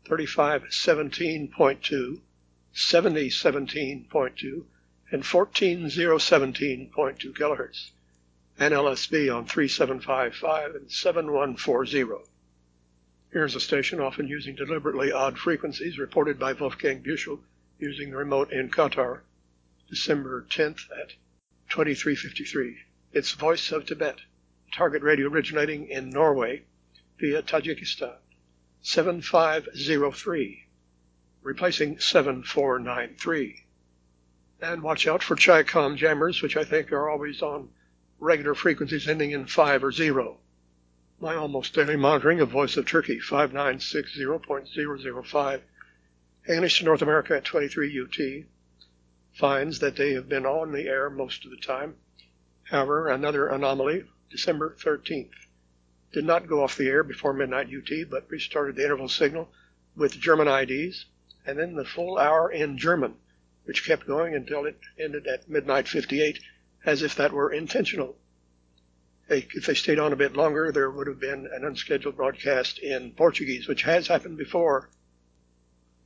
3517.2, 0.05 2.21
7017.2, 2.75 4.65
and 5.09 5.23
14017.2 5.23 7.33
kilohertz, 7.33 7.91
and 8.57 8.73
LSB 8.73 9.33
on 9.33 9.45
3755 9.45 10.75
and 10.75 10.91
7140. 10.91 12.03
Here's 13.31 13.53
a 13.53 13.59
station 13.59 13.99
often 13.99 14.27
using 14.27 14.55
deliberately 14.55 15.11
odd 15.11 15.37
frequencies 15.37 15.99
reported 15.99 16.39
by 16.39 16.53
Wolfgang 16.53 17.03
Büschel 17.03 17.39
using 17.77 18.09
the 18.09 18.17
remote 18.17 18.51
in 18.51 18.71
Qatar, 18.71 19.21
December 19.87 20.47
10th 20.49 20.89
at 20.99 21.09
2353. 21.69 22.77
It's 23.13 23.33
Voice 23.33 23.71
of 23.71 23.85
Tibet, 23.85 24.21
target 24.73 25.03
radio 25.03 25.27
originating 25.27 25.89
in 25.89 26.09
Norway 26.09 26.63
via 27.19 27.43
Tajikistan. 27.43 28.15
7503, 28.81 30.65
replacing 31.43 31.99
7493. 31.99 33.65
And 34.59 34.81
watch 34.81 35.05
out 35.05 35.21
for 35.21 35.35
Chi-Com 35.35 35.97
jammers, 35.97 36.41
which 36.41 36.57
I 36.57 36.63
think 36.63 36.91
are 36.91 37.07
always 37.07 37.43
on 37.43 37.69
regular 38.19 38.55
frequencies 38.55 39.07
ending 39.07 39.29
in 39.31 39.45
5 39.45 39.83
or 39.83 39.91
0. 39.91 40.39
My 41.21 41.35
almost 41.35 41.73
daily 41.73 41.97
monitoring 41.97 42.39
of 42.39 42.47
Voice 42.47 42.77
of 42.77 42.85
Turkey, 42.85 43.19
5960.005, 43.19 45.61
English 46.47 46.79
to 46.79 46.85
North 46.85 47.01
America 47.01 47.35
at 47.35 47.43
23 47.43 48.01
UT, 48.01 48.17
finds 49.33 49.79
that 49.79 49.97
they 49.97 50.13
have 50.13 50.29
been 50.29 50.45
on 50.45 50.71
the 50.71 50.87
air 50.87 51.09
most 51.09 51.43
of 51.43 51.51
the 51.51 51.57
time. 51.57 51.97
However, 52.69 53.09
another 53.09 53.49
anomaly, 53.49 54.05
December 54.29 54.77
13th 54.79 55.33
did 56.13 56.23
not 56.23 56.47
go 56.47 56.63
off 56.63 56.77
the 56.77 56.87
air 56.87 57.03
before 57.03 57.33
midnight 57.33 57.67
UT, 57.67 58.09
but 58.09 58.31
restarted 58.31 58.77
the 58.77 58.85
interval 58.85 59.09
signal 59.09 59.51
with 59.97 60.21
German 60.21 60.47
IDs, 60.47 61.07
and 61.45 61.59
then 61.59 61.75
the 61.75 61.83
full 61.83 62.17
hour 62.17 62.49
in 62.49 62.77
German, 62.77 63.15
which 63.65 63.85
kept 63.85 64.07
going 64.07 64.35
until 64.35 64.65
it 64.65 64.79
ended 64.97 65.27
at 65.27 65.49
midnight 65.49 65.89
58, 65.89 66.39
as 66.85 67.03
if 67.03 67.13
that 67.15 67.33
were 67.33 67.51
intentional. 67.51 68.17
If 69.31 69.67
they 69.67 69.75
stayed 69.75 69.99
on 69.99 70.11
a 70.11 70.15
bit 70.15 70.35
longer, 70.35 70.71
there 70.71 70.89
would 70.89 71.05
have 71.05 71.19
been 71.19 71.47
an 71.53 71.63
unscheduled 71.63 72.17
broadcast 72.17 72.79
in 72.79 73.11
Portuguese, 73.11 73.67
which 73.67 73.83
has 73.83 74.07
happened 74.07 74.39
before. 74.39 74.89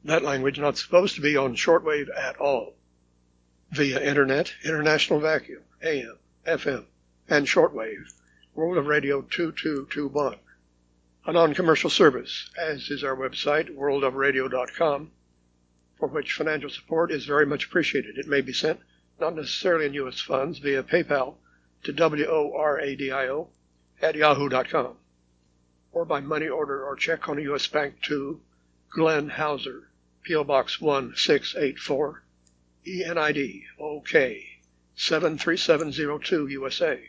That 0.03 0.23
language 0.23 0.59
not 0.59 0.77
supposed 0.77 1.15
to 1.15 1.21
be 1.21 1.37
on 1.37 1.55
shortwave 1.55 2.09
at 2.13 2.35
all. 2.35 2.75
Via 3.71 4.01
Internet, 4.01 4.53
International 4.65 5.21
Vacuum, 5.21 5.63
AM, 5.81 6.19
FM, 6.45 6.85
and 7.29 7.47
shortwave 7.47 8.11
World 8.55 8.77
of 8.77 8.87
Radio 8.87 9.21
2221, 9.21 10.37
a 11.25 11.31
non-commercial 11.31 11.89
service, 11.89 12.49
as 12.57 12.89
is 12.91 13.05
our 13.05 13.15
website, 13.15 13.73
worldofradio.com, 13.73 15.11
for 15.97 16.09
which 16.09 16.33
financial 16.33 16.69
support 16.69 17.09
is 17.09 17.25
very 17.25 17.45
much 17.45 17.67
appreciated. 17.67 18.17
It 18.17 18.27
may 18.27 18.41
be 18.41 18.51
sent, 18.51 18.81
not 19.17 19.33
necessarily 19.33 19.85
in 19.85 19.93
U.S. 19.93 20.19
funds, 20.19 20.59
via 20.59 20.83
PayPal 20.83 21.37
to 21.83 21.93
W-O-R-A-D-I-O 21.93 23.49
at 24.01 24.15
yahoo.com, 24.15 24.97
or 25.91 26.05
by 26.05 26.19
money 26.19 26.47
order 26.47 26.83
or 26.83 26.95
check 26.95 27.29
on 27.29 27.37
a 27.37 27.43
U.S. 27.43 27.67
bank 27.67 28.01
to 28.03 28.41
Glenn 28.89 29.29
Hauser, 29.29 29.89
P.O. 30.23 30.43
Box 30.43 30.79
1684, 30.79 32.23
ENID 32.85 33.63
OK 33.79 34.59
73702 34.95 36.47
USA. 36.47 36.99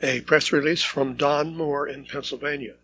A 0.00 0.20
press 0.20 0.52
release 0.52 0.82
from 0.82 1.16
Don 1.16 1.56
Moore 1.56 1.88
in 1.88 2.04
Pennsylvania. 2.04 2.74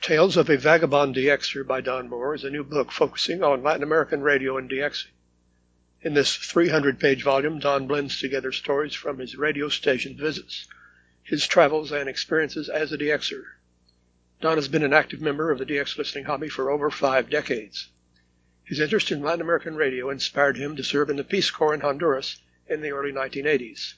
Tales 0.00 0.36
of 0.36 0.50
a 0.50 0.56
Vagabond 0.56 1.14
DXer 1.14 1.66
by 1.66 1.80
Don 1.80 2.08
Moore 2.08 2.34
is 2.34 2.44
a 2.44 2.50
new 2.50 2.64
book 2.64 2.90
focusing 2.92 3.42
on 3.42 3.62
Latin 3.62 3.82
American 3.82 4.20
radio 4.20 4.58
and 4.58 4.68
DXing. 4.68 5.13
In 6.04 6.12
this 6.12 6.36
300 6.36 7.00
page 7.00 7.22
volume, 7.22 7.58
Don 7.58 7.86
blends 7.86 8.20
together 8.20 8.52
stories 8.52 8.92
from 8.92 9.20
his 9.20 9.36
radio 9.36 9.70
station 9.70 10.18
visits, 10.18 10.68
his 11.22 11.46
travels, 11.46 11.92
and 11.92 12.10
experiences 12.10 12.68
as 12.68 12.92
a 12.92 12.98
DXer. 12.98 13.42
Don 14.42 14.58
has 14.58 14.68
been 14.68 14.82
an 14.82 14.92
active 14.92 15.22
member 15.22 15.50
of 15.50 15.58
the 15.58 15.64
DX 15.64 15.96
listening 15.96 16.26
hobby 16.26 16.50
for 16.50 16.70
over 16.70 16.90
five 16.90 17.30
decades. 17.30 17.88
His 18.64 18.80
interest 18.80 19.12
in 19.12 19.22
Latin 19.22 19.40
American 19.40 19.76
radio 19.76 20.10
inspired 20.10 20.58
him 20.58 20.76
to 20.76 20.84
serve 20.84 21.08
in 21.08 21.16
the 21.16 21.24
Peace 21.24 21.50
Corps 21.50 21.72
in 21.72 21.80
Honduras 21.80 22.38
in 22.66 22.82
the 22.82 22.90
early 22.90 23.10
1980s. 23.10 23.94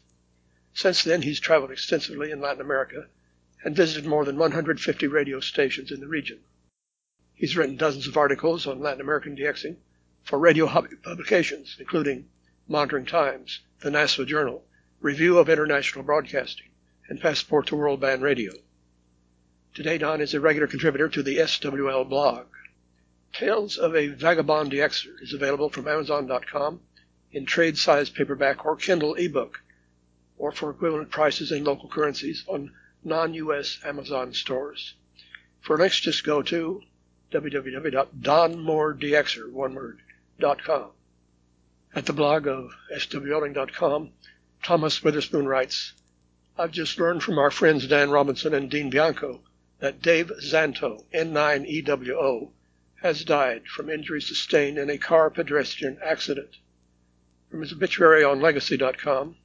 Since 0.74 1.02
then, 1.02 1.22
he's 1.22 1.40
traveled 1.40 1.72
extensively 1.72 2.30
in 2.30 2.40
Latin 2.40 2.60
America 2.60 3.08
and 3.64 3.74
visited 3.74 4.06
more 4.08 4.24
than 4.24 4.38
150 4.38 5.08
radio 5.08 5.40
stations 5.40 5.90
in 5.90 5.98
the 5.98 6.06
region. 6.06 6.44
He's 7.34 7.56
written 7.56 7.76
dozens 7.76 8.06
of 8.06 8.16
articles 8.16 8.64
on 8.64 8.78
Latin 8.78 9.00
American 9.00 9.36
DXing 9.36 9.78
for 10.26 10.38
radio 10.40 10.66
hobby 10.66 10.96
publications, 10.96 11.76
including 11.78 12.28
Monitoring 12.66 13.06
Times, 13.06 13.60
the 13.80 13.90
NASWA 13.90 14.26
Journal, 14.26 14.64
Review 15.00 15.38
of 15.38 15.48
International 15.48 16.04
Broadcasting, 16.04 16.66
and 17.08 17.20
Passport 17.20 17.68
to 17.68 17.76
World 17.76 18.00
Band 18.00 18.22
Radio. 18.22 18.52
Today, 19.72 19.98
Don 19.98 20.20
is 20.20 20.34
a 20.34 20.40
regular 20.40 20.66
contributor 20.66 21.08
to 21.08 21.22
the 21.22 21.36
SWL 21.36 22.08
blog. 22.08 22.46
Tales 23.32 23.78
of 23.78 23.94
a 23.94 24.08
Vagabond 24.08 24.72
DXer 24.72 25.22
is 25.22 25.32
available 25.32 25.70
from 25.70 25.86
Amazon.com 25.86 26.80
in 27.30 27.46
trade 27.46 27.78
size 27.78 28.10
paperback 28.10 28.66
or 28.66 28.74
Kindle 28.74 29.14
ebook, 29.14 29.60
or 30.38 30.50
for 30.50 30.70
equivalent 30.70 31.10
prices 31.10 31.52
in 31.52 31.62
local 31.62 31.88
currencies 31.88 32.42
on 32.48 32.72
non 33.04 33.32
US 33.34 33.78
Amazon 33.84 34.34
stores. 34.34 34.94
For 35.60 35.78
links, 35.78 36.00
just 36.00 36.24
go 36.24 36.42
to 36.42 36.82
www.donmoredxer, 37.30 39.52
one 39.52 39.74
word, 39.74 40.00
At 40.38 42.04
the 42.04 42.12
blog 42.12 42.46
of 42.46 42.76
swling.com, 42.98 44.12
Thomas 44.62 45.02
Witherspoon 45.02 45.46
writes, 45.48 45.94
I've 46.58 46.72
just 46.72 46.98
learned 46.98 47.22
from 47.22 47.38
our 47.38 47.50
friends 47.50 47.86
Dan 47.86 48.10
Robinson 48.10 48.52
and 48.52 48.70
Dean 48.70 48.90
Bianco 48.90 49.42
that 49.78 50.02
Dave 50.02 50.30
Zanto, 50.42 51.06
N9EWO, 51.14 52.52
has 53.00 53.24
died 53.24 53.66
from 53.66 53.88
injuries 53.88 54.28
sustained 54.28 54.76
in 54.76 54.90
a 54.90 54.98
car 54.98 55.30
pedestrian 55.30 55.98
accident. 56.02 56.58
From 57.50 57.62
his 57.62 57.72
obituary 57.72 58.22
on 58.22 58.42
legacy.com, 58.42 59.36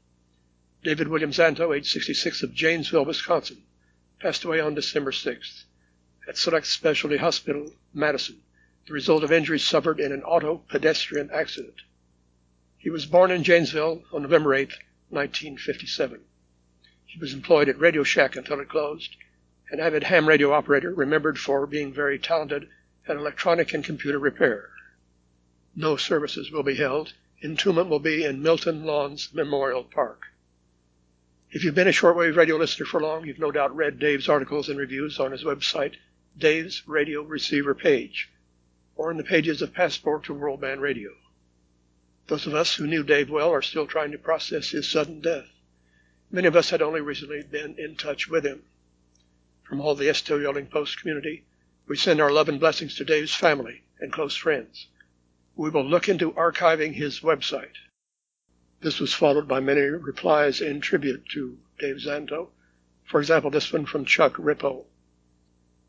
David 0.84 1.08
William 1.08 1.32
Zanto, 1.32 1.74
age 1.74 1.90
66, 1.90 2.44
of 2.44 2.54
Janesville, 2.54 3.06
Wisconsin, 3.06 3.64
passed 4.20 4.44
away 4.44 4.60
on 4.60 4.76
December 4.76 5.12
6th 5.12 5.64
at 6.28 6.38
Select 6.38 6.68
Specialty 6.68 7.16
Hospital, 7.16 7.72
Madison, 7.94 8.42
the 8.92 8.96
result 8.96 9.24
of 9.24 9.32
injuries 9.32 9.64
suffered 9.64 10.02
in 10.02 10.12
an 10.12 10.22
auto 10.24 10.58
pedestrian 10.68 11.30
accident. 11.32 11.76
He 12.78 12.90
was 12.90 13.06
born 13.06 13.32
in 13.32 13.42
Janesville 13.42 14.04
on 14.12 14.24
November 14.24 14.54
8, 14.54 14.68
1957. 15.08 16.20
He 17.06 17.18
was 17.18 17.34
employed 17.34 17.70
at 17.70 17.80
Radio 17.80 18.04
Shack 18.04 18.36
until 18.36 18.60
it 18.60 18.68
closed, 18.68 19.16
an 19.70 19.80
avid 19.80 20.04
ham 20.04 20.28
radio 20.28 20.52
operator 20.52 20.94
remembered 20.94 21.40
for 21.40 21.66
being 21.66 21.94
very 21.94 22.20
talented 22.20 22.68
at 23.08 23.16
electronic 23.16 23.74
and 23.74 23.82
computer 23.82 24.20
repair. 24.20 24.72
No 25.74 25.96
services 25.96 26.52
will 26.52 26.64
be 26.64 26.76
held. 26.76 27.14
Entombment 27.42 27.88
will 27.88 28.00
be 28.00 28.26
in 28.26 28.44
Milton 28.44 28.84
Lawns 28.84 29.34
Memorial 29.34 29.86
Park. 29.86 30.24
If 31.50 31.64
you've 31.64 31.76
been 31.76 31.88
a 31.88 31.92
shortwave 31.92 32.36
radio 32.36 32.58
listener 32.58 32.86
for 32.86 33.00
long, 33.00 33.26
you've 33.26 33.40
no 33.40 33.54
doubt 33.54 33.74
read 33.74 34.00
Dave's 34.00 34.28
articles 34.28 34.68
and 34.68 34.78
reviews 34.78 35.18
on 35.18 35.32
his 35.32 35.46
website, 35.46 35.96
Dave's 36.38 36.86
Radio 36.90 37.22
Receiver 37.22 37.74
page 37.74 38.30
or 39.02 39.10
in 39.10 39.18
the 39.18 39.24
pages 39.24 39.64
of 39.64 39.74
Passport 39.74 40.26
to 40.26 40.34
World 40.34 40.62
Band 40.62 40.80
Radio. 40.80 41.10
Those 42.28 42.46
of 42.46 42.54
us 42.54 42.76
who 42.76 42.86
knew 42.86 43.02
Dave 43.02 43.32
well 43.32 43.52
are 43.52 43.64
still 43.64 43.88
trying 43.88 44.12
to 44.12 44.20
process 44.20 44.70
his 44.70 44.88
sudden 44.88 45.22
death. 45.22 45.48
Many 46.30 46.48
of 46.48 46.56
us 46.56 46.70
had 46.70 46.84
only 46.84 47.02
recently 47.02 47.42
been 47.42 47.80
in 47.80 47.96
touch 47.96 48.30
with 48.30 48.46
him. 48.46 48.62
From 49.64 49.82
all 49.82 49.96
the 49.96 50.06
SWLing 50.06 50.70
Post 50.70 51.00
community, 51.00 51.46
we 51.88 51.98
send 51.98 52.22
our 52.22 52.32
love 52.32 52.48
and 52.48 52.60
blessings 52.60 52.96
to 52.96 53.04
Dave's 53.04 53.34
family 53.34 53.82
and 54.00 54.14
close 54.14 54.36
friends. 54.36 54.86
We 55.56 55.72
will 55.72 55.84
look 55.84 56.08
into 56.08 56.34
archiving 56.34 56.94
his 56.94 57.22
website. 57.22 57.78
This 58.82 59.00
was 59.00 59.16
followed 59.16 59.48
by 59.48 59.62
many 59.62 59.82
replies 59.82 60.62
in 60.62 60.80
tribute 60.80 61.28
to 61.30 61.58
Dave 61.80 61.96
Zanto. 62.02 62.50
For 63.06 63.20
example, 63.20 63.50
this 63.50 63.74
one 63.74 63.88
from 63.88 64.06
Chuck 64.06 64.36
Rippo. 64.38 64.86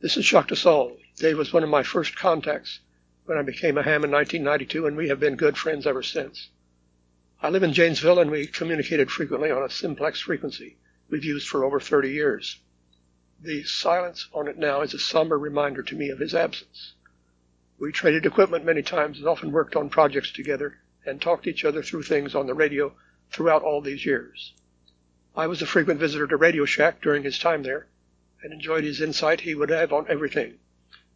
This 0.00 0.14
has 0.14 0.24
shocked 0.24 0.50
us 0.50 0.64
all. 0.64 0.96
Dave 1.18 1.36
was 1.36 1.52
one 1.52 1.62
of 1.62 1.68
my 1.68 1.82
first 1.82 2.16
contacts 2.16 2.80
when 3.24 3.38
I 3.38 3.42
became 3.42 3.78
a 3.78 3.82
ham 3.82 4.04
in 4.04 4.10
1992, 4.10 4.86
and 4.86 4.96
we 4.96 5.08
have 5.08 5.20
been 5.20 5.36
good 5.36 5.56
friends 5.56 5.86
ever 5.86 6.02
since. 6.02 6.50
I 7.40 7.50
live 7.50 7.62
in 7.62 7.72
Janesville, 7.72 8.18
and 8.18 8.30
we 8.30 8.46
communicated 8.46 9.10
frequently 9.10 9.50
on 9.50 9.62
a 9.62 9.70
simplex 9.70 10.20
frequency 10.20 10.76
we've 11.08 11.24
used 11.24 11.48
for 11.48 11.64
over 11.64 11.78
30 11.78 12.10
years. 12.10 12.60
The 13.40 13.62
silence 13.64 14.28
on 14.32 14.48
it 14.48 14.58
now 14.58 14.82
is 14.82 14.94
a 14.94 14.98
somber 14.98 15.38
reminder 15.38 15.82
to 15.82 15.94
me 15.96 16.08
of 16.08 16.18
his 16.18 16.34
absence. 16.34 16.94
We 17.78 17.92
traded 17.92 18.26
equipment 18.26 18.64
many 18.64 18.82
times 18.82 19.18
and 19.18 19.28
often 19.28 19.52
worked 19.52 19.76
on 19.76 19.88
projects 19.88 20.32
together 20.32 20.78
and 21.04 21.20
talked 21.20 21.46
each 21.46 21.64
other 21.64 21.82
through 21.82 22.04
things 22.04 22.34
on 22.34 22.46
the 22.46 22.54
radio 22.54 22.94
throughout 23.30 23.62
all 23.62 23.80
these 23.80 24.06
years. 24.06 24.52
I 25.34 25.46
was 25.46 25.62
a 25.62 25.66
frequent 25.66 25.98
visitor 25.98 26.26
to 26.26 26.36
Radio 26.36 26.64
Shack 26.64 27.00
during 27.00 27.22
his 27.22 27.38
time 27.38 27.62
there 27.62 27.86
and 28.42 28.52
enjoyed 28.52 28.84
his 28.84 29.00
insight 29.00 29.40
he 29.40 29.54
would 29.54 29.70
have 29.70 29.92
on 29.92 30.06
everything. 30.08 30.58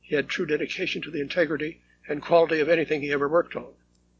He 0.01 0.14
had 0.14 0.29
true 0.29 0.47
dedication 0.47 1.03
to 1.03 1.11
the 1.11 1.21
integrity 1.21 1.83
and 2.09 2.23
quality 2.23 2.61
of 2.61 2.69
anything 2.69 3.03
he 3.03 3.12
ever 3.12 3.29
worked 3.29 3.57
on, 3.57 3.73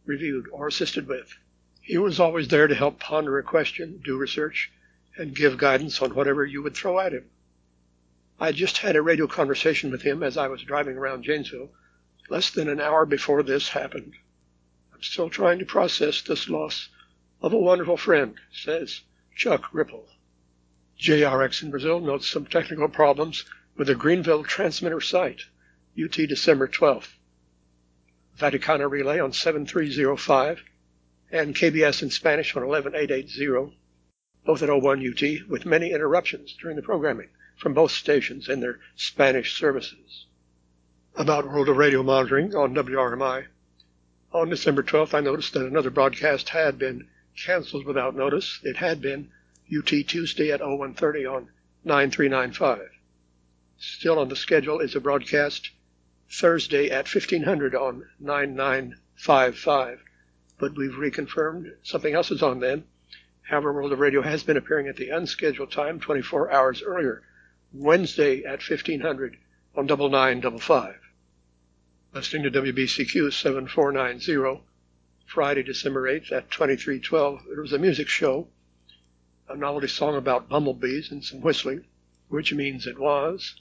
reviewed, 0.05 0.47
or 0.53 0.67
assisted 0.67 1.07
with. 1.07 1.33
He 1.81 1.99
was 1.99 2.19
always 2.19 2.49
there 2.49 2.67
to 2.67 2.75
help 2.75 2.99
ponder 2.99 3.39
a 3.39 3.43
question, 3.43 4.01
do 4.05 4.17
research, 4.19 4.73
and 5.17 5.35
give 5.35 5.57
guidance 5.57 6.03
on 6.03 6.15
whatever 6.15 6.45
you 6.45 6.63
would 6.63 6.75
throw 6.75 6.99
at 6.99 7.13
him. 7.13 7.31
I 8.39 8.53
just 8.53 8.79
had 8.79 8.97
a 8.97 9.03
radio 9.03 9.27
conversation 9.27 9.91
with 9.91 10.03
him 10.03 10.23
as 10.23 10.37
I 10.37 10.49
was 10.49 10.63
driving 10.63 10.97
around 10.97 11.25
Janesville 11.25 11.71
less 12.29 12.51
than 12.51 12.69
an 12.69 12.81
hour 12.81 13.07
before 13.07 13.43
this 13.43 13.69
happened. 13.69 14.15
I'm 14.93 15.03
still 15.03 15.31
trying 15.31 15.59
to 15.61 15.65
process 15.65 16.23
this 16.23 16.49
loss 16.49 16.89
of 17.41 17.53
a 17.53 17.59
wonderful 17.59 17.97
friend, 17.97 18.35
says 18.51 19.03
Chuck 19.35 19.73
Ripple. 19.73 20.09
JRX 20.99 21.63
in 21.63 21.71
Brazil 21.71 22.01
notes 22.01 22.27
some 22.27 22.47
technical 22.47 22.89
problems 22.89 23.45
with 23.77 23.87
the 23.87 23.95
Greenville 23.95 24.43
transmitter 24.43 25.01
site, 25.01 25.43
UT 26.03 26.13
December 26.13 26.67
12th. 26.67 27.16
Vaticana 28.39 28.91
Relay 28.91 29.19
on 29.19 29.33
7305, 29.33 30.63
and 31.33 31.55
KBS 31.55 32.03
in 32.03 32.11
Spanish 32.11 32.55
on 32.55 32.63
11880, 32.63 33.77
both 34.45 34.63
at 34.63 34.69
01 34.69 35.07
UT, 35.09 35.49
with 35.49 35.65
many 35.65 35.91
interruptions 35.93 36.55
during 36.61 36.77
the 36.77 36.83
programming 36.83 37.29
from 37.57 37.73
both 37.73 37.91
stations 37.91 38.49
and 38.49 38.63
their 38.63 38.79
Spanish 38.95 39.59
services. 39.59 40.27
About 41.15 41.49
World 41.49 41.71
of 41.71 41.79
Radio 41.79 42.03
monitoring 42.03 42.55
on 42.55 42.75
WRMI. 42.75 43.47
On 44.33 44.51
December 44.51 44.83
12th, 44.83 45.15
I 45.15 45.21
noticed 45.21 45.55
that 45.55 45.65
another 45.65 45.89
broadcast 45.89 46.51
had 46.51 46.79
been 46.79 47.09
canceled 47.43 47.87
without 47.87 48.15
notice. 48.15 48.61
It 48.63 48.77
had 48.77 49.01
been 49.01 49.31
UT 49.75 49.87
Tuesday 49.87 50.53
at 50.53 50.61
0130 50.61 51.25
on 51.25 51.49
9395. 51.85 52.91
Still 53.79 54.19
on 54.19 54.29
the 54.29 54.37
schedule 54.37 54.81
is 54.81 54.95
a 54.95 55.01
broadcast 55.01 55.71
Thursday 56.29 56.91
at 56.91 57.07
1500 57.07 57.75
on 57.77 58.09
9955, 58.19 60.03
but 60.59 60.75
we've 60.77 60.91
reconfirmed 60.91 61.73
something 61.85 62.15
else 62.15 62.33
is 62.33 62.43
on 62.43 62.59
then. 62.59 62.85
However, 63.43 63.73
World 63.73 63.93
of 63.93 64.01
Radio 64.01 64.23
has 64.23 64.43
been 64.43 64.57
appearing 64.57 64.89
at 64.89 64.97
the 64.97 65.11
unscheduled 65.11 65.71
time 65.71 66.01
24 66.01 66.51
hours 66.51 66.83
earlier, 66.83 67.23
Wednesday 67.73 68.45
at 68.45 68.59
1500 68.59 69.37
on 69.77 69.87
9955. 69.87 70.97
Listening 72.13 72.43
to 72.43 72.51
WBCQ 72.51 73.33
7490, 73.33 74.65
Friday, 75.27 75.63
December 75.63 76.09
8th 76.09 76.33
at 76.33 76.51
2312, 76.51 77.45
there 77.47 77.63
was 77.63 77.73
a 77.73 77.79
music 77.79 78.09
show, 78.09 78.49
a 79.49 79.57
novelty 79.57 79.87
song 79.87 80.17
about 80.17 80.49
bumblebees 80.49 81.13
and 81.13 81.25
some 81.25 81.41
whistling, 81.41 81.85
which 82.29 82.53
means 82.53 82.87
it 82.87 82.99
was 82.99 83.61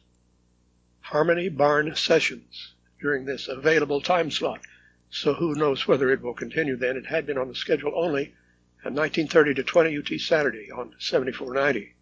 Harmony 1.10 1.50
Barn 1.50 1.96
Sessions 1.96 2.74
during 3.00 3.26
this 3.26 3.48
available 3.48 4.02
time 4.02 4.32
slot. 4.32 4.62
So 5.12 5.36
who 5.36 5.54
knows 5.54 5.88
whether 5.88 6.10
it 6.10 6.24
will 6.24 6.34
continue 6.34 6.76
then. 6.76 6.98
It 6.98 7.06
had 7.06 7.28
been 7.28 7.38
on 7.38 7.48
the 7.48 7.54
schedule 7.54 7.92
only 7.96 8.34
at 8.84 8.92
1930 8.92 9.54
to 9.54 9.64
20 9.64 9.98
UT 10.00 10.20
Saturday 10.20 10.72
on 10.72 10.96
7490. 10.98 11.94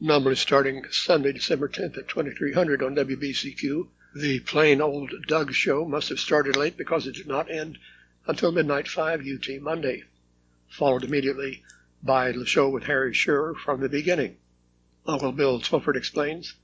Normally 0.00 0.34
starting 0.34 0.84
Sunday, 0.90 1.30
December 1.30 1.68
10th 1.68 1.98
at 1.98 2.08
2300 2.08 2.82
on 2.82 2.96
WBCQ. 2.96 3.86
The 4.16 4.40
plain 4.40 4.80
old 4.80 5.12
Doug 5.28 5.52
show 5.52 5.84
must 5.84 6.08
have 6.08 6.18
started 6.18 6.56
late 6.56 6.76
because 6.76 7.06
it 7.06 7.14
did 7.14 7.28
not 7.28 7.48
end 7.48 7.78
until 8.26 8.50
midnight 8.50 8.88
5 8.88 9.20
UT 9.20 9.62
Monday, 9.62 10.02
followed 10.68 11.04
immediately 11.04 11.62
by 12.02 12.32
the 12.32 12.44
show 12.44 12.68
with 12.68 12.82
Harry 12.82 13.14
Shearer 13.14 13.54
from 13.54 13.80
the 13.80 13.88
beginning. 13.88 14.36
Uncle 15.06 15.30
Bill 15.30 15.60
Tilford 15.60 15.96
explains 15.96 16.54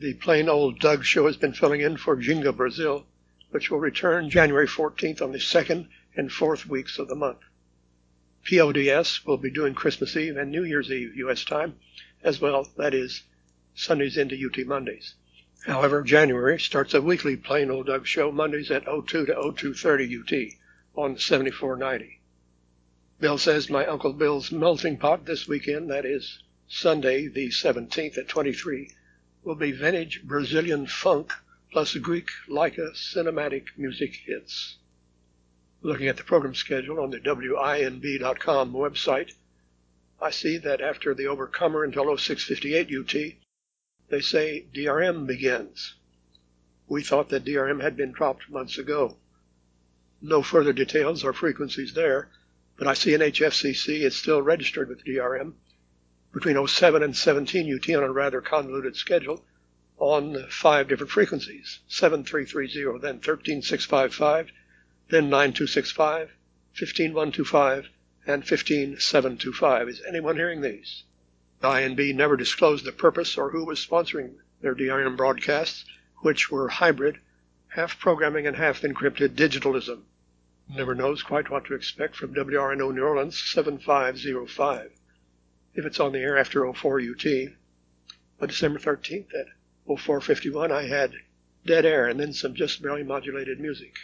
the 0.00 0.14
plain 0.14 0.48
old 0.48 0.78
Doug 0.78 1.04
show 1.04 1.26
has 1.26 1.36
been 1.36 1.52
filling 1.52 1.80
in 1.80 1.96
for 1.96 2.16
Ginga 2.16 2.56
Brazil, 2.56 3.04
which 3.50 3.68
will 3.68 3.80
return 3.80 4.30
January 4.30 4.68
14th 4.68 5.20
on 5.20 5.32
the 5.32 5.40
second 5.40 5.88
and 6.14 6.30
fourth 6.30 6.66
weeks 6.66 7.00
of 7.00 7.08
the 7.08 7.16
month. 7.16 7.40
PODS 8.48 9.26
will 9.26 9.38
be 9.38 9.50
doing 9.50 9.74
Christmas 9.74 10.16
Eve 10.16 10.36
and 10.36 10.52
New 10.52 10.62
Year's 10.62 10.92
Eve 10.92 11.16
U.S. 11.16 11.44
time 11.44 11.74
as 12.22 12.40
well, 12.40 12.68
that 12.76 12.94
is, 12.94 13.24
Sundays 13.74 14.16
into 14.16 14.36
UT 14.36 14.64
Mondays. 14.66 15.14
However, 15.66 16.02
January 16.02 16.60
starts 16.60 16.94
a 16.94 17.02
weekly 17.02 17.36
Plain 17.36 17.68
Old 17.68 17.86
Doug 17.86 18.06
show 18.06 18.30
Mondays 18.30 18.70
at 18.70 18.84
02 18.84 19.26
to 19.26 19.34
0230 19.34 20.16
UT 20.16 20.32
on 20.94 21.18
7490. 21.18 22.20
Bill 23.18 23.36
says 23.36 23.68
my 23.68 23.84
Uncle 23.84 24.12
Bill's 24.12 24.52
melting 24.52 24.96
pot 24.96 25.26
this 25.26 25.48
weekend, 25.48 25.90
that 25.90 26.06
is 26.06 26.40
Sunday 26.68 27.26
the 27.26 27.48
17th 27.48 28.16
at 28.16 28.28
23, 28.28 28.92
will 29.48 29.54
be 29.54 29.72
vintage 29.72 30.22
Brazilian 30.24 30.86
funk 30.86 31.32
plus 31.72 31.94
Greek 31.94 32.28
Leica 32.50 32.92
cinematic 32.92 33.68
music 33.78 34.14
hits. 34.26 34.76
Looking 35.80 36.06
at 36.06 36.18
the 36.18 36.22
program 36.22 36.54
schedule 36.54 37.00
on 37.00 37.08
the 37.08 37.18
WINB.com 37.18 38.74
website, 38.74 39.32
I 40.20 40.32
see 40.32 40.58
that 40.58 40.82
after 40.82 41.14
the 41.14 41.28
Overcomer 41.28 41.82
until 41.82 42.14
0658 42.14 42.94
UT, 42.94 43.38
they 44.10 44.20
say 44.20 44.66
DRM 44.74 45.26
begins. 45.26 45.94
We 46.86 47.02
thought 47.02 47.30
that 47.30 47.46
DRM 47.46 47.80
had 47.80 47.96
been 47.96 48.12
dropped 48.12 48.50
months 48.50 48.76
ago. 48.76 49.16
No 50.20 50.42
further 50.42 50.74
details 50.74 51.24
or 51.24 51.32
frequencies 51.32 51.94
there, 51.94 52.30
but 52.76 52.86
I 52.86 52.92
see 52.92 53.14
in 53.14 53.22
HFCC 53.22 54.02
it's 54.02 54.16
still 54.16 54.42
registered 54.42 54.90
with 54.90 55.06
DRM 55.06 55.54
between 56.32 56.66
07 56.66 57.02
and 57.02 57.16
17 57.16 57.74
UT 57.74 57.94
on 57.96 58.04
a 58.04 58.12
rather 58.12 58.40
convoluted 58.40 58.94
schedule 58.96 59.44
on 59.98 60.46
five 60.48 60.86
different 60.86 61.10
frequencies 61.10 61.80
7330, 61.88 63.00
then 63.00 63.18
13655, 63.18 64.50
then 65.10 65.30
9265, 65.30 66.30
15125, 66.74 67.88
and 68.26 68.46
15725. 68.46 69.88
Is 69.88 70.02
anyone 70.06 70.36
hearing 70.36 70.60
these? 70.60 71.04
INB 71.62 72.14
never 72.14 72.36
disclosed 72.36 72.84
the 72.84 72.92
purpose 72.92 73.36
or 73.36 73.50
who 73.50 73.64
was 73.64 73.84
sponsoring 73.84 74.36
their 74.60 74.74
DRM 74.74 75.16
broadcasts, 75.16 75.84
which 76.22 76.50
were 76.50 76.68
hybrid, 76.68 77.18
half 77.68 77.98
programming 77.98 78.46
and 78.46 78.56
half 78.56 78.82
encrypted 78.82 79.30
digitalism. 79.34 80.02
Never 80.68 80.94
knows 80.94 81.22
quite 81.22 81.48
what 81.48 81.64
to 81.64 81.74
expect 81.74 82.14
from 82.14 82.34
WRNO 82.34 82.94
New 82.94 83.02
Orleans 83.02 83.42
7505. 83.42 84.92
If 85.74 85.84
it's 85.84 86.00
on 86.00 86.12
the 86.12 86.20
air 86.20 86.38
after 86.38 86.72
04 86.72 86.98
UT, 87.00 87.26
on 88.40 88.48
December 88.48 88.78
13th 88.78 89.34
at 89.34 89.48
0451, 89.86 90.72
I 90.72 90.84
had 90.84 91.12
dead 91.66 91.84
air 91.84 92.08
and 92.08 92.18
then 92.18 92.32
some 92.32 92.54
just 92.54 92.80
barely 92.80 93.02
modulated 93.02 93.60
music. 93.60 93.94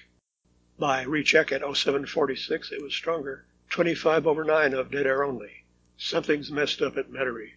By 0.78 1.04
recheck 1.04 1.52
at 1.52 1.62
0746, 1.62 2.70
it 2.70 2.82
was 2.82 2.92
stronger, 2.92 3.46
25 3.70 4.26
over 4.26 4.44
9 4.44 4.74
of 4.74 4.90
dead 4.90 5.06
air 5.06 5.24
only. 5.24 5.64
Something's 5.96 6.50
messed 6.50 6.82
up 6.82 6.98
at 6.98 7.10
Metairie. 7.10 7.54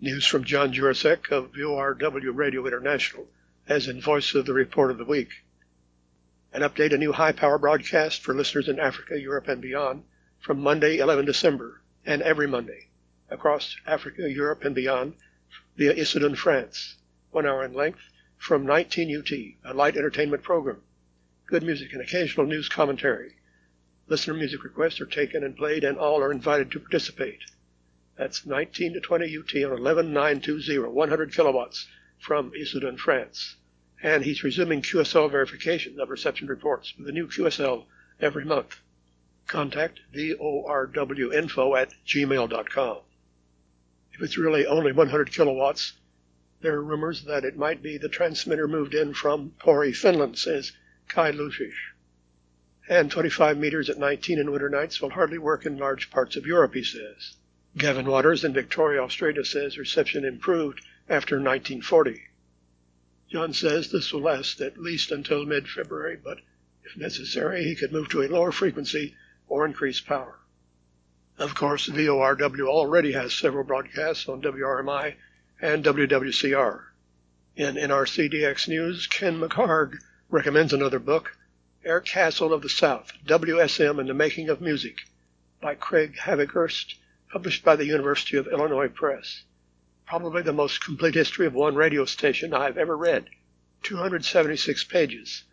News 0.00 0.24
from 0.24 0.44
John 0.44 0.72
Jurasek 0.72 1.32
of 1.32 1.52
VORW 1.52 2.30
Radio 2.32 2.64
International, 2.64 3.28
as 3.66 3.88
in 3.88 4.00
Voice 4.00 4.34
of 4.34 4.46
the 4.46 4.54
Report 4.54 4.92
of 4.92 4.98
the 4.98 5.04
Week. 5.04 5.30
An 6.52 6.62
update, 6.62 6.94
a 6.94 6.98
new 6.98 7.12
high 7.12 7.32
power 7.32 7.58
broadcast 7.58 8.22
for 8.22 8.34
listeners 8.34 8.68
in 8.68 8.78
Africa, 8.78 9.18
Europe, 9.18 9.48
and 9.48 9.60
beyond 9.60 10.04
from 10.38 10.60
Monday, 10.60 10.98
11 10.98 11.24
December, 11.24 11.82
and 12.04 12.22
every 12.22 12.46
Monday 12.46 12.86
across 13.30 13.76
Africa, 13.86 14.30
Europe, 14.30 14.64
and 14.64 14.74
beyond 14.74 15.14
via 15.76 15.94
Issoudun, 15.94 16.36
France, 16.36 16.96
one 17.30 17.46
hour 17.46 17.64
in 17.64 17.72
length 17.72 18.02
from 18.36 18.66
19 18.66 19.18
UT, 19.18 19.70
a 19.70 19.74
light 19.74 19.96
entertainment 19.96 20.42
program. 20.42 20.82
Good 21.46 21.62
music 21.62 21.92
and 21.92 22.02
occasional 22.02 22.46
news 22.46 22.68
commentary 22.68 23.36
Listener 24.08 24.34
music 24.34 24.62
requests 24.62 25.00
are 25.00 25.06
taken 25.06 25.42
and 25.42 25.56
played, 25.56 25.82
and 25.82 25.98
all 25.98 26.22
are 26.22 26.30
invited 26.30 26.70
to 26.70 26.78
participate. 26.78 27.40
That's 28.16 28.46
19 28.46 28.92
to 28.92 29.00
20 29.00 29.36
UT 29.36 29.54
on 29.64 29.82
11920, 29.82 30.78
100 30.78 31.34
kilowatts 31.34 31.88
from 32.20 32.52
Issoudun, 32.52 33.00
France. 33.00 33.56
And 34.00 34.24
he's 34.24 34.44
resuming 34.44 34.82
QSL 34.82 35.28
verification 35.28 35.98
of 35.98 36.08
reception 36.08 36.46
reports 36.46 36.94
with 36.96 37.08
a 37.08 37.12
new 37.12 37.26
QSL 37.26 37.86
every 38.20 38.44
month. 38.44 38.80
Contact 39.48 39.98
vorwinfo 40.14 41.76
at 41.76 41.90
gmail.com. 42.06 42.98
If 44.16 44.22
it's 44.22 44.38
really 44.38 44.66
only 44.66 44.92
100 44.92 45.30
kilowatts, 45.30 45.92
there 46.60 46.74
are 46.74 46.82
rumors 46.82 47.24
that 47.24 47.44
it 47.44 47.56
might 47.56 47.82
be 47.82 47.98
the 47.98 48.08
transmitter 48.08 48.66
moved 48.66 48.94
in 48.94 49.14
from 49.14 49.52
Pori, 49.60 49.94
Finland, 49.94 50.38
says 50.38 50.72
Kai 51.08 51.30
Lufish 51.30 51.92
and 52.88 53.10
25 53.10 53.58
meters 53.58 53.90
at 53.90 53.98
19 53.98 54.38
in 54.38 54.52
winter 54.52 54.68
nights 54.68 55.00
will 55.00 55.10
hardly 55.10 55.38
work 55.38 55.66
in 55.66 55.76
large 55.76 56.08
parts 56.08 56.36
of 56.36 56.46
Europe, 56.46 56.72
he 56.74 56.84
says. 56.84 57.34
Gavin 57.76 58.06
Waters 58.06 58.44
in 58.44 58.52
Victoria, 58.52 59.02
Australia 59.02 59.44
says 59.44 59.76
reception 59.76 60.24
improved 60.24 60.80
after 61.08 61.36
1940. 61.36 62.22
John 63.28 63.52
says 63.52 63.90
this 63.90 64.12
will 64.12 64.20
last 64.20 64.60
at 64.60 64.78
least 64.78 65.10
until 65.10 65.44
mid 65.44 65.68
February, 65.68 66.16
but 66.16 66.38
if 66.84 66.96
necessary, 66.96 67.64
he 67.64 67.74
could 67.74 67.92
move 67.92 68.08
to 68.10 68.22
a 68.22 68.28
lower 68.28 68.52
frequency 68.52 69.16
or 69.48 69.66
increase 69.66 70.00
power. 70.00 70.38
Of 71.38 71.54
course, 71.54 71.86
VORW 71.86 72.66
already 72.66 73.12
has 73.12 73.34
several 73.34 73.62
broadcasts 73.62 74.26
on 74.26 74.40
WRMI 74.40 75.16
and 75.60 75.84
WWCR. 75.84 76.84
In 77.56 77.74
NRCDX 77.74 78.68
News, 78.68 79.06
Ken 79.06 79.38
McHargue 79.38 79.98
recommends 80.30 80.72
another 80.72 80.98
book, 80.98 81.36
Air 81.84 82.00
Castle 82.00 82.54
of 82.54 82.62
the 82.62 82.70
South, 82.70 83.12
WSM 83.26 84.00
and 84.00 84.08
the 84.08 84.14
Making 84.14 84.48
of 84.48 84.62
Music 84.62 84.96
by 85.60 85.74
Craig 85.74 86.16
Havighurst, 86.16 86.94
published 87.30 87.62
by 87.62 87.76
the 87.76 87.84
University 87.84 88.38
of 88.38 88.46
Illinois 88.46 88.88
Press. 88.88 89.44
Probably 90.06 90.40
the 90.40 90.54
most 90.54 90.82
complete 90.82 91.16
history 91.16 91.46
of 91.46 91.52
one 91.52 91.74
radio 91.74 92.06
station 92.06 92.54
I've 92.54 92.78
ever 92.78 92.96
read. 92.96 93.28
276 93.82 94.84
pages. 94.84 95.44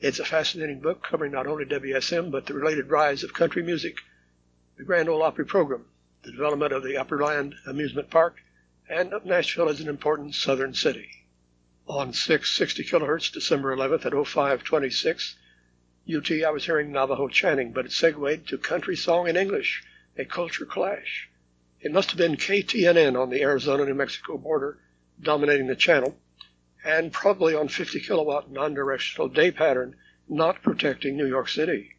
It's 0.00 0.20
a 0.20 0.24
fascinating 0.24 0.80
book 0.80 1.02
covering 1.02 1.32
not 1.32 1.46
only 1.46 1.66
WSM 1.66 2.30
but 2.30 2.46
the 2.46 2.54
related 2.54 2.88
rise 2.88 3.22
of 3.22 3.34
country 3.34 3.62
music, 3.62 3.98
the 4.76 4.84
Grand 4.84 5.08
Ole 5.08 5.22
Opry 5.22 5.46
program, 5.46 5.86
the 6.22 6.30
development 6.30 6.72
of 6.72 6.82
the 6.82 6.96
Opryland 6.96 7.54
Amusement 7.66 8.10
Park, 8.10 8.42
and 8.88 9.14
of 9.14 9.24
Nashville 9.24 9.70
as 9.70 9.80
an 9.80 9.88
important 9.88 10.34
southern 10.34 10.74
city 10.74 11.08
on 11.88 12.12
660 12.12 12.84
kilohertz 12.84 13.32
December 13.32 13.74
11th 13.74 14.04
at 14.04 14.26
0526 14.26 15.36
UT 16.14 16.30
I 16.30 16.50
was 16.50 16.66
hearing 16.66 16.92
Navajo 16.92 17.26
chanting, 17.26 17.72
but 17.72 17.86
it 17.86 17.92
segued 17.92 18.48
to 18.48 18.58
country 18.58 18.96
song 18.96 19.28
in 19.28 19.36
English, 19.36 19.82
a 20.18 20.24
culture 20.24 20.66
clash. 20.66 21.28
It 21.80 21.90
must 21.90 22.10
have 22.10 22.18
been 22.18 22.36
KTNN 22.36 23.20
on 23.20 23.30
the 23.30 23.42
Arizona-New 23.42 23.94
Mexico 23.94 24.36
border 24.36 24.78
dominating 25.20 25.68
the 25.68 25.74
channel, 25.74 26.16
and 26.84 27.12
probably 27.12 27.54
on 27.54 27.68
50 27.68 28.00
kilowatt 28.00 28.50
non-directional 28.50 29.28
day 29.28 29.50
pattern 29.50 29.96
not 30.28 30.62
protecting 30.62 31.16
New 31.16 31.26
York 31.26 31.48
City. 31.48 31.95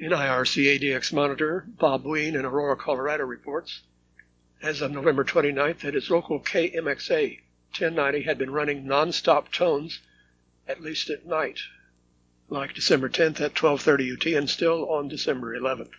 NIRC 0.00 0.80
ADX 0.80 1.12
monitor 1.12 1.66
Bob 1.78 2.06
Ween 2.06 2.34
in 2.34 2.46
Aurora, 2.46 2.74
Colorado 2.74 3.24
reports, 3.24 3.82
as 4.62 4.80
of 4.80 4.92
November 4.92 5.24
29th, 5.24 5.80
that 5.80 5.92
his 5.92 6.08
local 6.08 6.40
KMXA 6.40 7.40
1090 7.68 8.22
had 8.22 8.38
been 8.38 8.50
running 8.50 8.86
non-stop 8.86 9.52
tones, 9.52 10.00
at 10.66 10.80
least 10.80 11.10
at 11.10 11.26
night, 11.26 11.60
like 12.48 12.72
December 12.72 13.10
10th 13.10 13.42
at 13.42 13.54
12:30 13.54 14.14
UT 14.14 14.26
and 14.38 14.48
still 14.48 14.88
on 14.88 15.06
December 15.06 15.54
11th. 15.54 15.92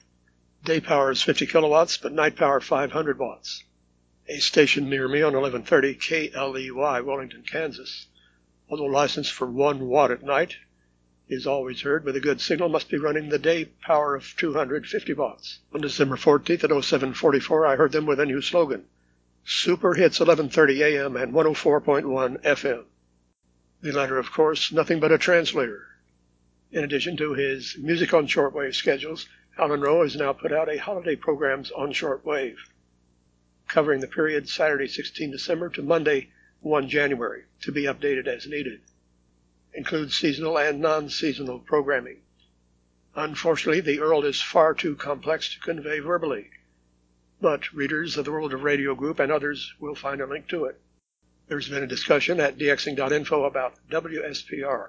Day 0.63 0.79
power 0.79 1.11
is 1.11 1.21
50 1.21 1.45
kilowatts, 1.45 1.97
but 1.97 2.11
night 2.11 2.35
power 2.35 2.59
500 2.59 3.19
watts. 3.19 3.63
A 4.27 4.39
station 4.39 4.89
near 4.89 5.07
me 5.07 5.21
on 5.21 5.33
1130 5.33 5.93
KLEY, 5.93 6.71
Wellington, 6.71 7.43
Kansas, 7.43 8.07
although 8.67 8.85
licensed 8.85 9.31
for 9.31 9.45
1 9.45 9.85
watt 9.85 10.09
at 10.09 10.23
night, 10.23 10.55
is 11.31 11.47
always 11.47 11.79
heard 11.79 12.03
with 12.03 12.13
a 12.17 12.19
good 12.19 12.41
signal, 12.41 12.67
must 12.67 12.89
be 12.89 12.97
running 12.97 13.29
the 13.29 13.39
day 13.39 13.63
power 13.63 14.15
of 14.15 14.35
250 14.35 15.13
watts. 15.13 15.59
On 15.73 15.79
December 15.79 16.17
14th 16.17 16.65
at 16.65 16.83
0744, 16.83 17.65
I 17.65 17.77
heard 17.77 17.93
them 17.93 18.05
with 18.05 18.19
a 18.19 18.25
new 18.25 18.41
slogan. 18.41 18.83
Super 19.45 19.93
Hits 19.93 20.19
1130 20.19 20.83
AM 20.83 21.15
and 21.15 21.33
104.1 21.33 22.43
FM. 22.43 22.83
The 23.81 23.93
latter, 23.93 24.17
of 24.17 24.29
course, 24.33 24.73
nothing 24.73 24.99
but 24.99 25.13
a 25.13 25.17
translator. 25.17 25.87
In 26.69 26.83
addition 26.83 27.15
to 27.15 27.33
his 27.33 27.77
music 27.77 28.13
on 28.13 28.27
shortwave 28.27 28.75
schedules, 28.75 29.29
Alan 29.57 29.79
Rowe 29.79 30.03
has 30.03 30.17
now 30.17 30.33
put 30.33 30.51
out 30.51 30.67
a 30.67 30.77
holiday 30.77 31.15
programs 31.15 31.71
on 31.71 31.93
shortwave, 31.93 32.57
covering 33.69 34.01
the 34.01 34.07
period 34.07 34.49
Saturday 34.49 34.87
16 34.87 35.31
December 35.31 35.69
to 35.69 35.81
Monday 35.81 36.29
1 36.59 36.89
January, 36.89 37.43
to 37.61 37.71
be 37.71 37.83
updated 37.83 38.27
as 38.27 38.45
needed. 38.47 38.81
Includes 39.73 40.17
seasonal 40.17 40.57
and 40.57 40.79
non-seasonal 40.81 41.59
programming. 41.59 42.21
Unfortunately, 43.15 43.81
the 43.81 43.97
URL 43.97 44.25
is 44.25 44.41
far 44.41 44.73
too 44.73 44.95
complex 44.95 45.53
to 45.53 45.59
convey 45.59 45.99
verbally 45.99 46.49
but 47.41 47.73
readers 47.73 48.17
of 48.17 48.25
the 48.25 48.31
World 48.31 48.53
of 48.53 48.61
Radio 48.61 48.93
Group 48.93 49.19
and 49.19 49.31
others 49.31 49.73
will 49.79 49.95
find 49.95 50.21
a 50.21 50.27
link 50.27 50.47
to 50.47 50.65
it. 50.65 50.79
There's 51.47 51.67
been 51.67 51.81
a 51.81 51.87
discussion 51.87 52.39
at 52.39 52.59
dxing.info 52.59 53.45
about 53.45 53.79
WSPR. 53.89 54.87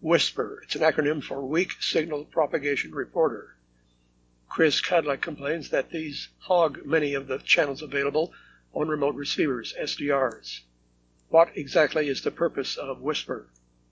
WHISPER, 0.00 0.60
it's 0.62 0.76
an 0.76 0.82
acronym 0.82 1.20
for 1.20 1.44
Weak 1.44 1.72
Signal 1.80 2.24
Propagation 2.26 2.92
Reporter. 2.92 3.56
Chris 4.48 4.80
Cadillac 4.80 5.20
complains 5.20 5.70
that 5.70 5.90
these 5.90 6.28
hog 6.38 6.86
many 6.86 7.14
of 7.14 7.26
the 7.26 7.38
channels 7.38 7.82
available 7.82 8.32
on 8.72 8.86
remote 8.86 9.16
receivers, 9.16 9.74
SDRs. 9.76 10.60
What 11.30 11.50
exactly 11.56 12.08
is 12.08 12.22
the 12.22 12.30
purpose 12.30 12.76
of 12.76 12.98
WSPR? 12.98 13.46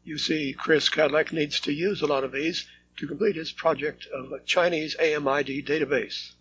You 0.06 0.18
see, 0.18 0.52
Chris 0.52 0.88
Cadillac 0.88 1.32
needs 1.32 1.58
to 1.58 1.72
use 1.72 2.00
a 2.00 2.06
lot 2.06 2.22
of 2.22 2.30
these 2.30 2.64
to 2.96 3.08
complete 3.08 3.34
his 3.34 3.50
project 3.50 4.06
of 4.06 4.30
a 4.30 4.38
Chinese 4.38 4.94
AMID 5.00 5.66
database. 5.66 6.34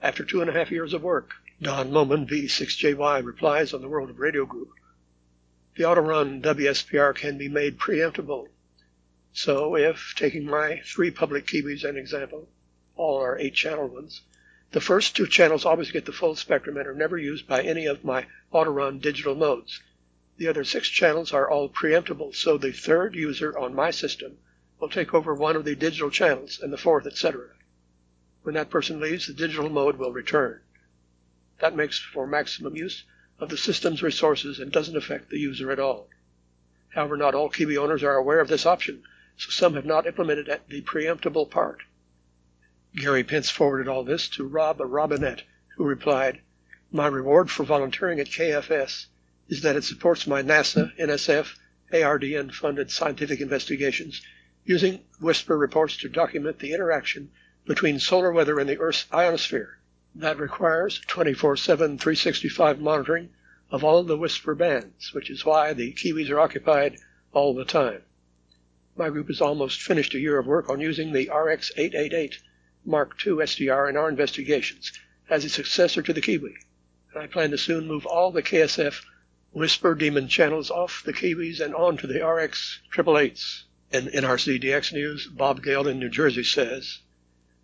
After 0.00 0.24
two 0.24 0.40
and 0.40 0.48
a 0.48 0.54
half 0.54 0.70
years 0.70 0.94
of 0.94 1.02
work, 1.02 1.34
Don 1.60 1.90
Lohman, 1.90 2.26
V6JY, 2.26 3.22
replies 3.22 3.74
on 3.74 3.82
the 3.82 3.90
World 3.90 4.08
of 4.08 4.18
Radio 4.18 4.46
Group. 4.46 4.70
The 5.76 5.84
auto-run 5.84 6.40
WSPR 6.40 7.14
can 7.14 7.36
be 7.36 7.50
made 7.50 7.78
preemptible. 7.78 8.48
So 9.34 9.76
if, 9.76 10.14
taking 10.16 10.46
my 10.46 10.80
three 10.82 11.10
public 11.10 11.46
Kiwis 11.46 11.84
as 11.84 11.84
an 11.84 11.98
example, 11.98 12.48
all 12.96 13.20
are 13.20 13.38
eight-channel 13.38 13.88
ones, 13.88 14.22
the 14.70 14.80
first 14.80 15.14
two 15.14 15.26
channels 15.26 15.66
always 15.66 15.90
get 15.90 16.06
the 16.06 16.12
full 16.12 16.36
spectrum 16.36 16.78
and 16.78 16.86
are 16.86 16.94
never 16.94 17.18
used 17.18 17.46
by 17.46 17.60
any 17.60 17.84
of 17.84 18.02
my 18.02 18.24
auto-run 18.50 18.98
digital 18.98 19.34
modes. 19.34 19.82
The 20.38 20.46
other 20.46 20.62
six 20.62 20.88
channels 20.88 21.32
are 21.32 21.50
all 21.50 21.68
preemptible, 21.68 22.32
so 22.32 22.56
the 22.56 22.70
third 22.70 23.16
user 23.16 23.58
on 23.58 23.74
my 23.74 23.90
system 23.90 24.38
will 24.78 24.88
take 24.88 25.12
over 25.12 25.34
one 25.34 25.56
of 25.56 25.64
the 25.64 25.74
digital 25.74 26.10
channels 26.10 26.60
and 26.60 26.72
the 26.72 26.78
fourth, 26.78 27.08
etc. 27.08 27.56
When 28.42 28.54
that 28.54 28.70
person 28.70 29.00
leaves, 29.00 29.26
the 29.26 29.32
digital 29.32 29.68
mode 29.68 29.96
will 29.96 30.12
return. 30.12 30.60
That 31.58 31.74
makes 31.74 31.98
for 31.98 32.24
maximum 32.24 32.76
use 32.76 33.02
of 33.40 33.48
the 33.48 33.56
system's 33.56 34.00
resources 34.00 34.60
and 34.60 34.70
doesn't 34.70 34.96
affect 34.96 35.28
the 35.28 35.40
user 35.40 35.72
at 35.72 35.80
all. 35.80 36.08
However, 36.90 37.16
not 37.16 37.34
all 37.34 37.50
Kiwi 37.50 37.76
owners 37.76 38.04
are 38.04 38.14
aware 38.14 38.38
of 38.38 38.46
this 38.46 38.64
option, 38.64 39.02
so 39.36 39.50
some 39.50 39.74
have 39.74 39.86
not 39.86 40.06
implemented 40.06 40.60
the 40.68 40.82
preemptible 40.82 41.50
part. 41.50 41.82
Gary 42.94 43.24
Pence 43.24 43.50
forwarded 43.50 43.88
all 43.88 44.04
this 44.04 44.28
to 44.28 44.46
Rob 44.46 44.78
Robinette, 44.78 45.42
who 45.76 45.82
replied, 45.82 46.42
My 46.92 47.08
reward 47.08 47.50
for 47.50 47.64
volunteering 47.64 48.20
at 48.20 48.28
KFS 48.28 49.06
is 49.48 49.62
that 49.62 49.76
it 49.76 49.84
supports 49.84 50.26
my 50.26 50.42
NASA, 50.42 50.94
NSF, 50.98 51.56
ARDN 51.90 52.52
funded 52.52 52.90
scientific 52.90 53.40
investigations 53.40 54.20
using 54.64 55.00
WSPR 55.22 55.58
reports 55.58 55.96
to 55.96 56.08
document 56.08 56.58
the 56.58 56.74
interaction 56.74 57.30
between 57.64 57.98
solar 57.98 58.30
weather 58.30 58.60
and 58.60 58.68
the 58.68 58.78
Earth's 58.78 59.06
ionosphere. 59.10 59.78
That 60.14 60.38
requires 60.38 61.00
24 61.06 61.56
7, 61.56 61.98
365 61.98 62.80
monitoring 62.80 63.30
of 63.70 63.82
all 63.82 64.02
the 64.02 64.18
whisper 64.18 64.54
bands, 64.54 65.14
which 65.14 65.30
is 65.30 65.46
why 65.46 65.72
the 65.72 65.92
Kiwis 65.94 66.28
are 66.28 66.40
occupied 66.40 66.98
all 67.32 67.54
the 67.54 67.64
time. 67.64 68.02
My 68.96 69.08
group 69.08 69.28
has 69.28 69.40
almost 69.40 69.80
finished 69.80 70.14
a 70.14 70.20
year 70.20 70.38
of 70.38 70.46
work 70.46 70.68
on 70.68 70.80
using 70.80 71.12
the 71.12 71.30
RX 71.30 71.72
888 71.76 72.38
Mark 72.84 73.14
II 73.26 73.34
SDR 73.34 73.88
in 73.88 73.96
our 73.96 74.08
investigations 74.08 74.92
as 75.30 75.44
a 75.44 75.48
successor 75.48 76.02
to 76.02 76.12
the 76.12 76.20
Kiwi, 76.20 76.54
and 77.14 77.22
I 77.22 77.26
plan 77.26 77.50
to 77.52 77.58
soon 77.58 77.86
move 77.86 78.04
all 78.04 78.30
the 78.30 78.42
KFS 78.42 79.02
WSPR 79.56 79.98
Demon 79.98 80.28
channels 80.28 80.70
off 80.70 81.02
the 81.02 81.12
Kiwis 81.14 81.58
and 81.58 81.74
on 81.74 81.96
to 81.96 82.06
the 82.06 82.22
RX 82.22 82.80
888s. 82.94 83.62
In 83.90 84.08
NRCDX 84.08 84.92
News, 84.92 85.26
Bob 85.26 85.62
Gale 85.62 85.88
in 85.88 85.98
New 85.98 86.10
Jersey 86.10 86.44
says, 86.44 86.98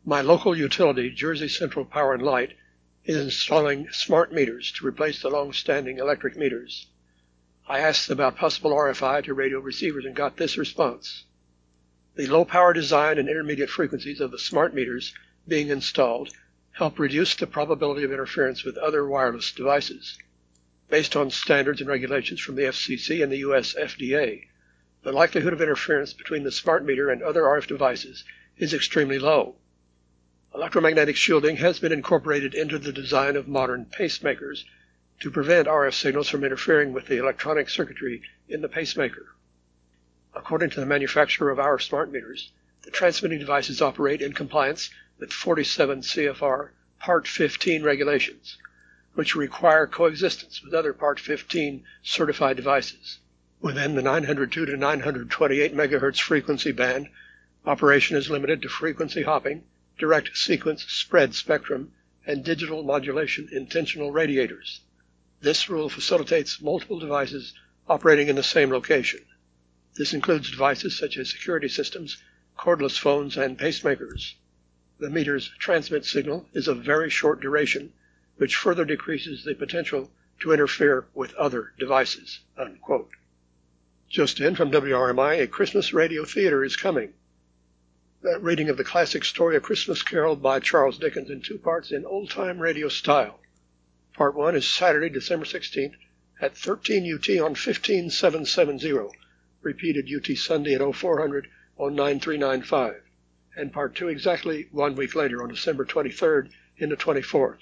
My 0.03 0.23
local 0.23 0.57
utility, 0.57 1.11
Jersey 1.11 1.47
Central 1.47 1.85
Power 1.85 2.15
and 2.15 2.23
Light, 2.23 2.57
is 3.05 3.19
installing 3.19 3.91
smart 3.93 4.33
meters 4.33 4.73
to 4.73 4.87
replace 4.87 5.21
the 5.21 5.29
long-standing 5.29 5.99
electric 5.99 6.39
meters. 6.39 6.87
I 7.69 7.81
asked 7.81 8.09
about 8.09 8.39
possible 8.39 8.71
RFI 8.71 9.23
to 9.25 9.35
radio 9.35 9.61
receivers 9.61 10.07
and 10.07 10.17
got 10.17 10.39
this 10.39 10.57
response. 10.57 11.25
The 12.15 12.27
low 12.29 12.47
power 12.47 12.73
design 12.73 13.19
and 13.19 13.29
intermediate 13.29 13.69
frequencies 13.69 14.23
of 14.23 14.31
the 14.31 14.39
smart 14.39 14.75
meters 14.75 15.13
being 15.47 15.69
installed 15.69 16.31
help 16.73 16.99
reduce 16.99 17.35
the 17.35 17.47
probability 17.47 18.05
of 18.05 18.13
interference 18.13 18.65
with 18.65 18.79
other 18.79 19.07
wireless 19.07 19.53
devices. 19.53 20.17
Based 20.95 21.17
on 21.17 21.33
standards 21.33 21.81
and 21.81 21.91
regulations 21.91 22.39
from 22.39 22.55
the 22.55 22.63
FCC 22.63 23.21
and 23.21 23.33
the 23.33 23.39
US 23.39 23.75
FDA, 23.75 24.47
the 25.03 25.11
likelihood 25.11 25.53
of 25.53 25.61
interference 25.61 26.13
between 26.13 26.45
the 26.45 26.53
smart 26.53 26.85
meter 26.85 27.11
and 27.11 27.21
other 27.21 27.43
RF 27.43 27.67
devices 27.67 28.23
is 28.59 28.73
extremely 28.73 29.19
low. 29.19 29.57
Electromagnetic 30.55 31.17
shielding 31.17 31.57
has 31.57 31.81
been 31.81 31.91
incorporated 31.91 32.55
into 32.55 32.79
the 32.79 32.93
design 32.93 33.35
of 33.35 33.49
modern 33.49 33.87
pacemakers 33.87 34.67
to 35.19 35.33
prevent 35.33 35.67
RF 35.67 35.95
signals 35.95 36.29
from 36.29 36.45
interfering 36.45 36.93
with 36.93 37.09
the 37.09 37.19
electronic 37.19 37.69
circuitry 37.69 38.23
in 38.49 38.61
the 38.61 38.69
pacemaker. 38.69 39.35
According 40.33 40.71
to 40.71 40.79
the 40.79 40.87
manufacturer 40.87 41.51
of 41.51 41.59
our 41.59 41.81
smart 41.81 42.13
meters, 42.13 42.53
the 42.83 42.93
transmitting 42.93 43.41
devices 43.41 43.83
operate 43.83 44.23
in 44.23 44.33
compliance 44.33 44.91
with 45.19 45.33
47 45.33 46.03
CFR 46.03 46.69
Part 47.01 47.27
15 47.27 47.83
regulations, 47.83 48.59
which 49.15 49.35
require 49.37 49.87
coexistence 49.87 50.63
with 50.63 50.75
other 50.75 50.93
Part 50.93 51.21
15 51.21 51.85
certified 52.03 52.57
devices. 52.57 53.19
Within 53.61 53.95
the 53.95 54.03
902 54.03 54.67
to 54.67 54.77
928 54.77 55.75
MHz 55.75 56.21
frequency 56.21 56.73
band, 56.73 57.09
operation 57.65 58.17
is 58.17 58.29
limited 58.29 58.61
to 58.63 58.69
frequency 58.69 59.23
hopping, 59.23 59.65
direct 59.99 60.37
sequence 60.37 60.85
spread 60.85 61.35
spectrum, 61.35 61.93
and 62.27 62.45
digital 62.45 62.83
modulation 62.83 63.49
intentional 63.53 64.11
radiators. 64.11 64.81
This 65.41 65.69
rule 65.69 65.89
facilitates 65.89 66.61
multiple 66.61 66.99
devices 66.99 67.55
operating 67.89 68.29
in 68.29 68.37
the 68.37 68.43
same 68.43 68.71
location. 68.71 69.21
This 69.95 70.13
includes 70.13 70.51
devices 70.51 70.99
such 70.99 71.17
as 71.19 71.31
security 71.31 71.69
systems, 71.69 72.17
cordless 72.59 72.99
phones, 72.99 73.37
and 73.37 73.59
pacemakers. 73.59 74.35
The 74.99 75.11
meter's 75.11 75.51
transmit 75.59 76.05
signal 76.05 76.49
is 76.53 76.67
of 76.67 76.85
very 76.85 77.11
short 77.11 77.41
duration, 77.41 77.93
which 78.37 78.57
further 78.57 78.85
decreases 78.85 79.45
the 79.45 79.55
potential 79.55 80.11
to 80.41 80.53
interfere 80.53 81.07
with 81.15 81.35
other 81.35 81.73
devices. 81.79 82.41
Unquote. 82.57 83.11
Just 84.09 84.41
in 84.41 84.55
from 84.55 84.71
WRMI, 84.71 85.43
a 85.43 85.47
Christmas 85.47 85.93
radio 85.93 86.25
theater 86.25 86.65
is 86.65 86.77
coming. 86.77 87.15
That 88.23 88.43
reading 88.43 88.69
of 88.69 88.77
the 88.77 88.85
classic 88.85 89.25
story 89.25 89.57
A 89.57 89.61
Christmas 89.61 90.03
Carol 90.03 90.37
by 90.37 90.61
Charles 90.61 90.99
Dickens 90.99 91.31
in 91.31 91.43
two 91.43 91.59
parts 91.59 91.93
in 91.93 92.05
old 92.05 92.31
time 92.31 92.59
radio 92.59 92.89
style. 92.89 93.41
Part 94.15 94.35
1 94.35 94.57
is 94.57 94.67
Saturday, 94.67 95.09
December 95.09 95.45
16th 95.45 95.95
at 96.41 96.57
13 96.57 97.15
UT 97.15 97.29
on 97.41 97.55
15770, 97.55 99.17
repeated 99.63 100.09
UT 100.13 100.37
Sunday 100.37 100.75
at 100.75 100.95
0400 100.95 101.49
on 101.77 101.95
9395, 101.95 103.03
and 103.57 103.73
Part 103.73 103.95
2 103.95 104.09
exactly 104.09 104.69
one 104.73 104.95
week 104.95 105.15
later 105.15 105.43
on 105.43 105.49
December 105.49 105.85
23rd 105.85 106.51
into 106.79 106.97
24th. 106.97 107.59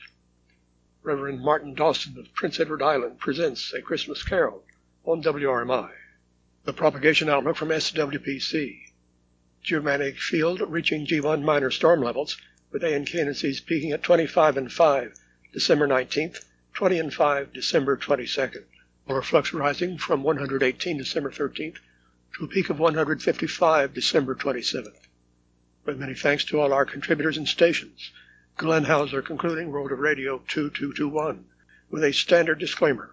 Reverend 1.04 1.40
Martin 1.40 1.74
Dawson 1.74 2.16
of 2.16 2.32
Prince 2.32 2.60
Edward 2.60 2.80
Island 2.80 3.18
presents 3.18 3.72
A 3.72 3.82
Christmas 3.82 4.22
Carol 4.22 4.62
on 5.04 5.20
WRMI. 5.20 5.90
The 6.62 6.72
propagation 6.72 7.28
outlook 7.28 7.56
from 7.56 7.70
SWPC. 7.70 8.78
Geomagnetic 9.64 10.18
field 10.18 10.60
reaching 10.60 11.04
G1 11.04 11.42
minor 11.42 11.72
storm 11.72 12.02
levels, 12.02 12.36
with 12.70 12.84
A 12.84 12.94
and 12.94 13.04
peaking 13.04 13.90
at 13.90 14.04
25 14.04 14.56
and 14.56 14.72
5 14.72 15.14
December 15.52 15.88
19th, 15.88 16.44
20 16.74 16.98
and 17.00 17.12
5 17.12 17.52
December 17.52 17.96
22nd. 17.96 18.64
Solar 19.08 19.22
flux 19.22 19.52
rising 19.52 19.98
from 19.98 20.22
118 20.22 20.98
December 20.98 21.32
13th 21.32 21.78
to 22.36 22.44
a 22.44 22.46
peak 22.46 22.70
of 22.70 22.78
155 22.78 23.92
December 23.92 24.36
27th. 24.36 25.08
With 25.84 25.98
many 25.98 26.14
thanks 26.14 26.44
to 26.44 26.60
all 26.60 26.72
our 26.72 26.84
contributors 26.84 27.36
and 27.36 27.48
stations, 27.48 28.12
Glenn 28.62 28.84
Hauser 28.84 29.22
concluding 29.22 29.72
World 29.72 29.90
of 29.90 29.98
Radio 29.98 30.38
2221 30.46 31.44
with 31.90 32.04
a 32.04 32.12
standard 32.12 32.60
disclaimer. 32.60 33.10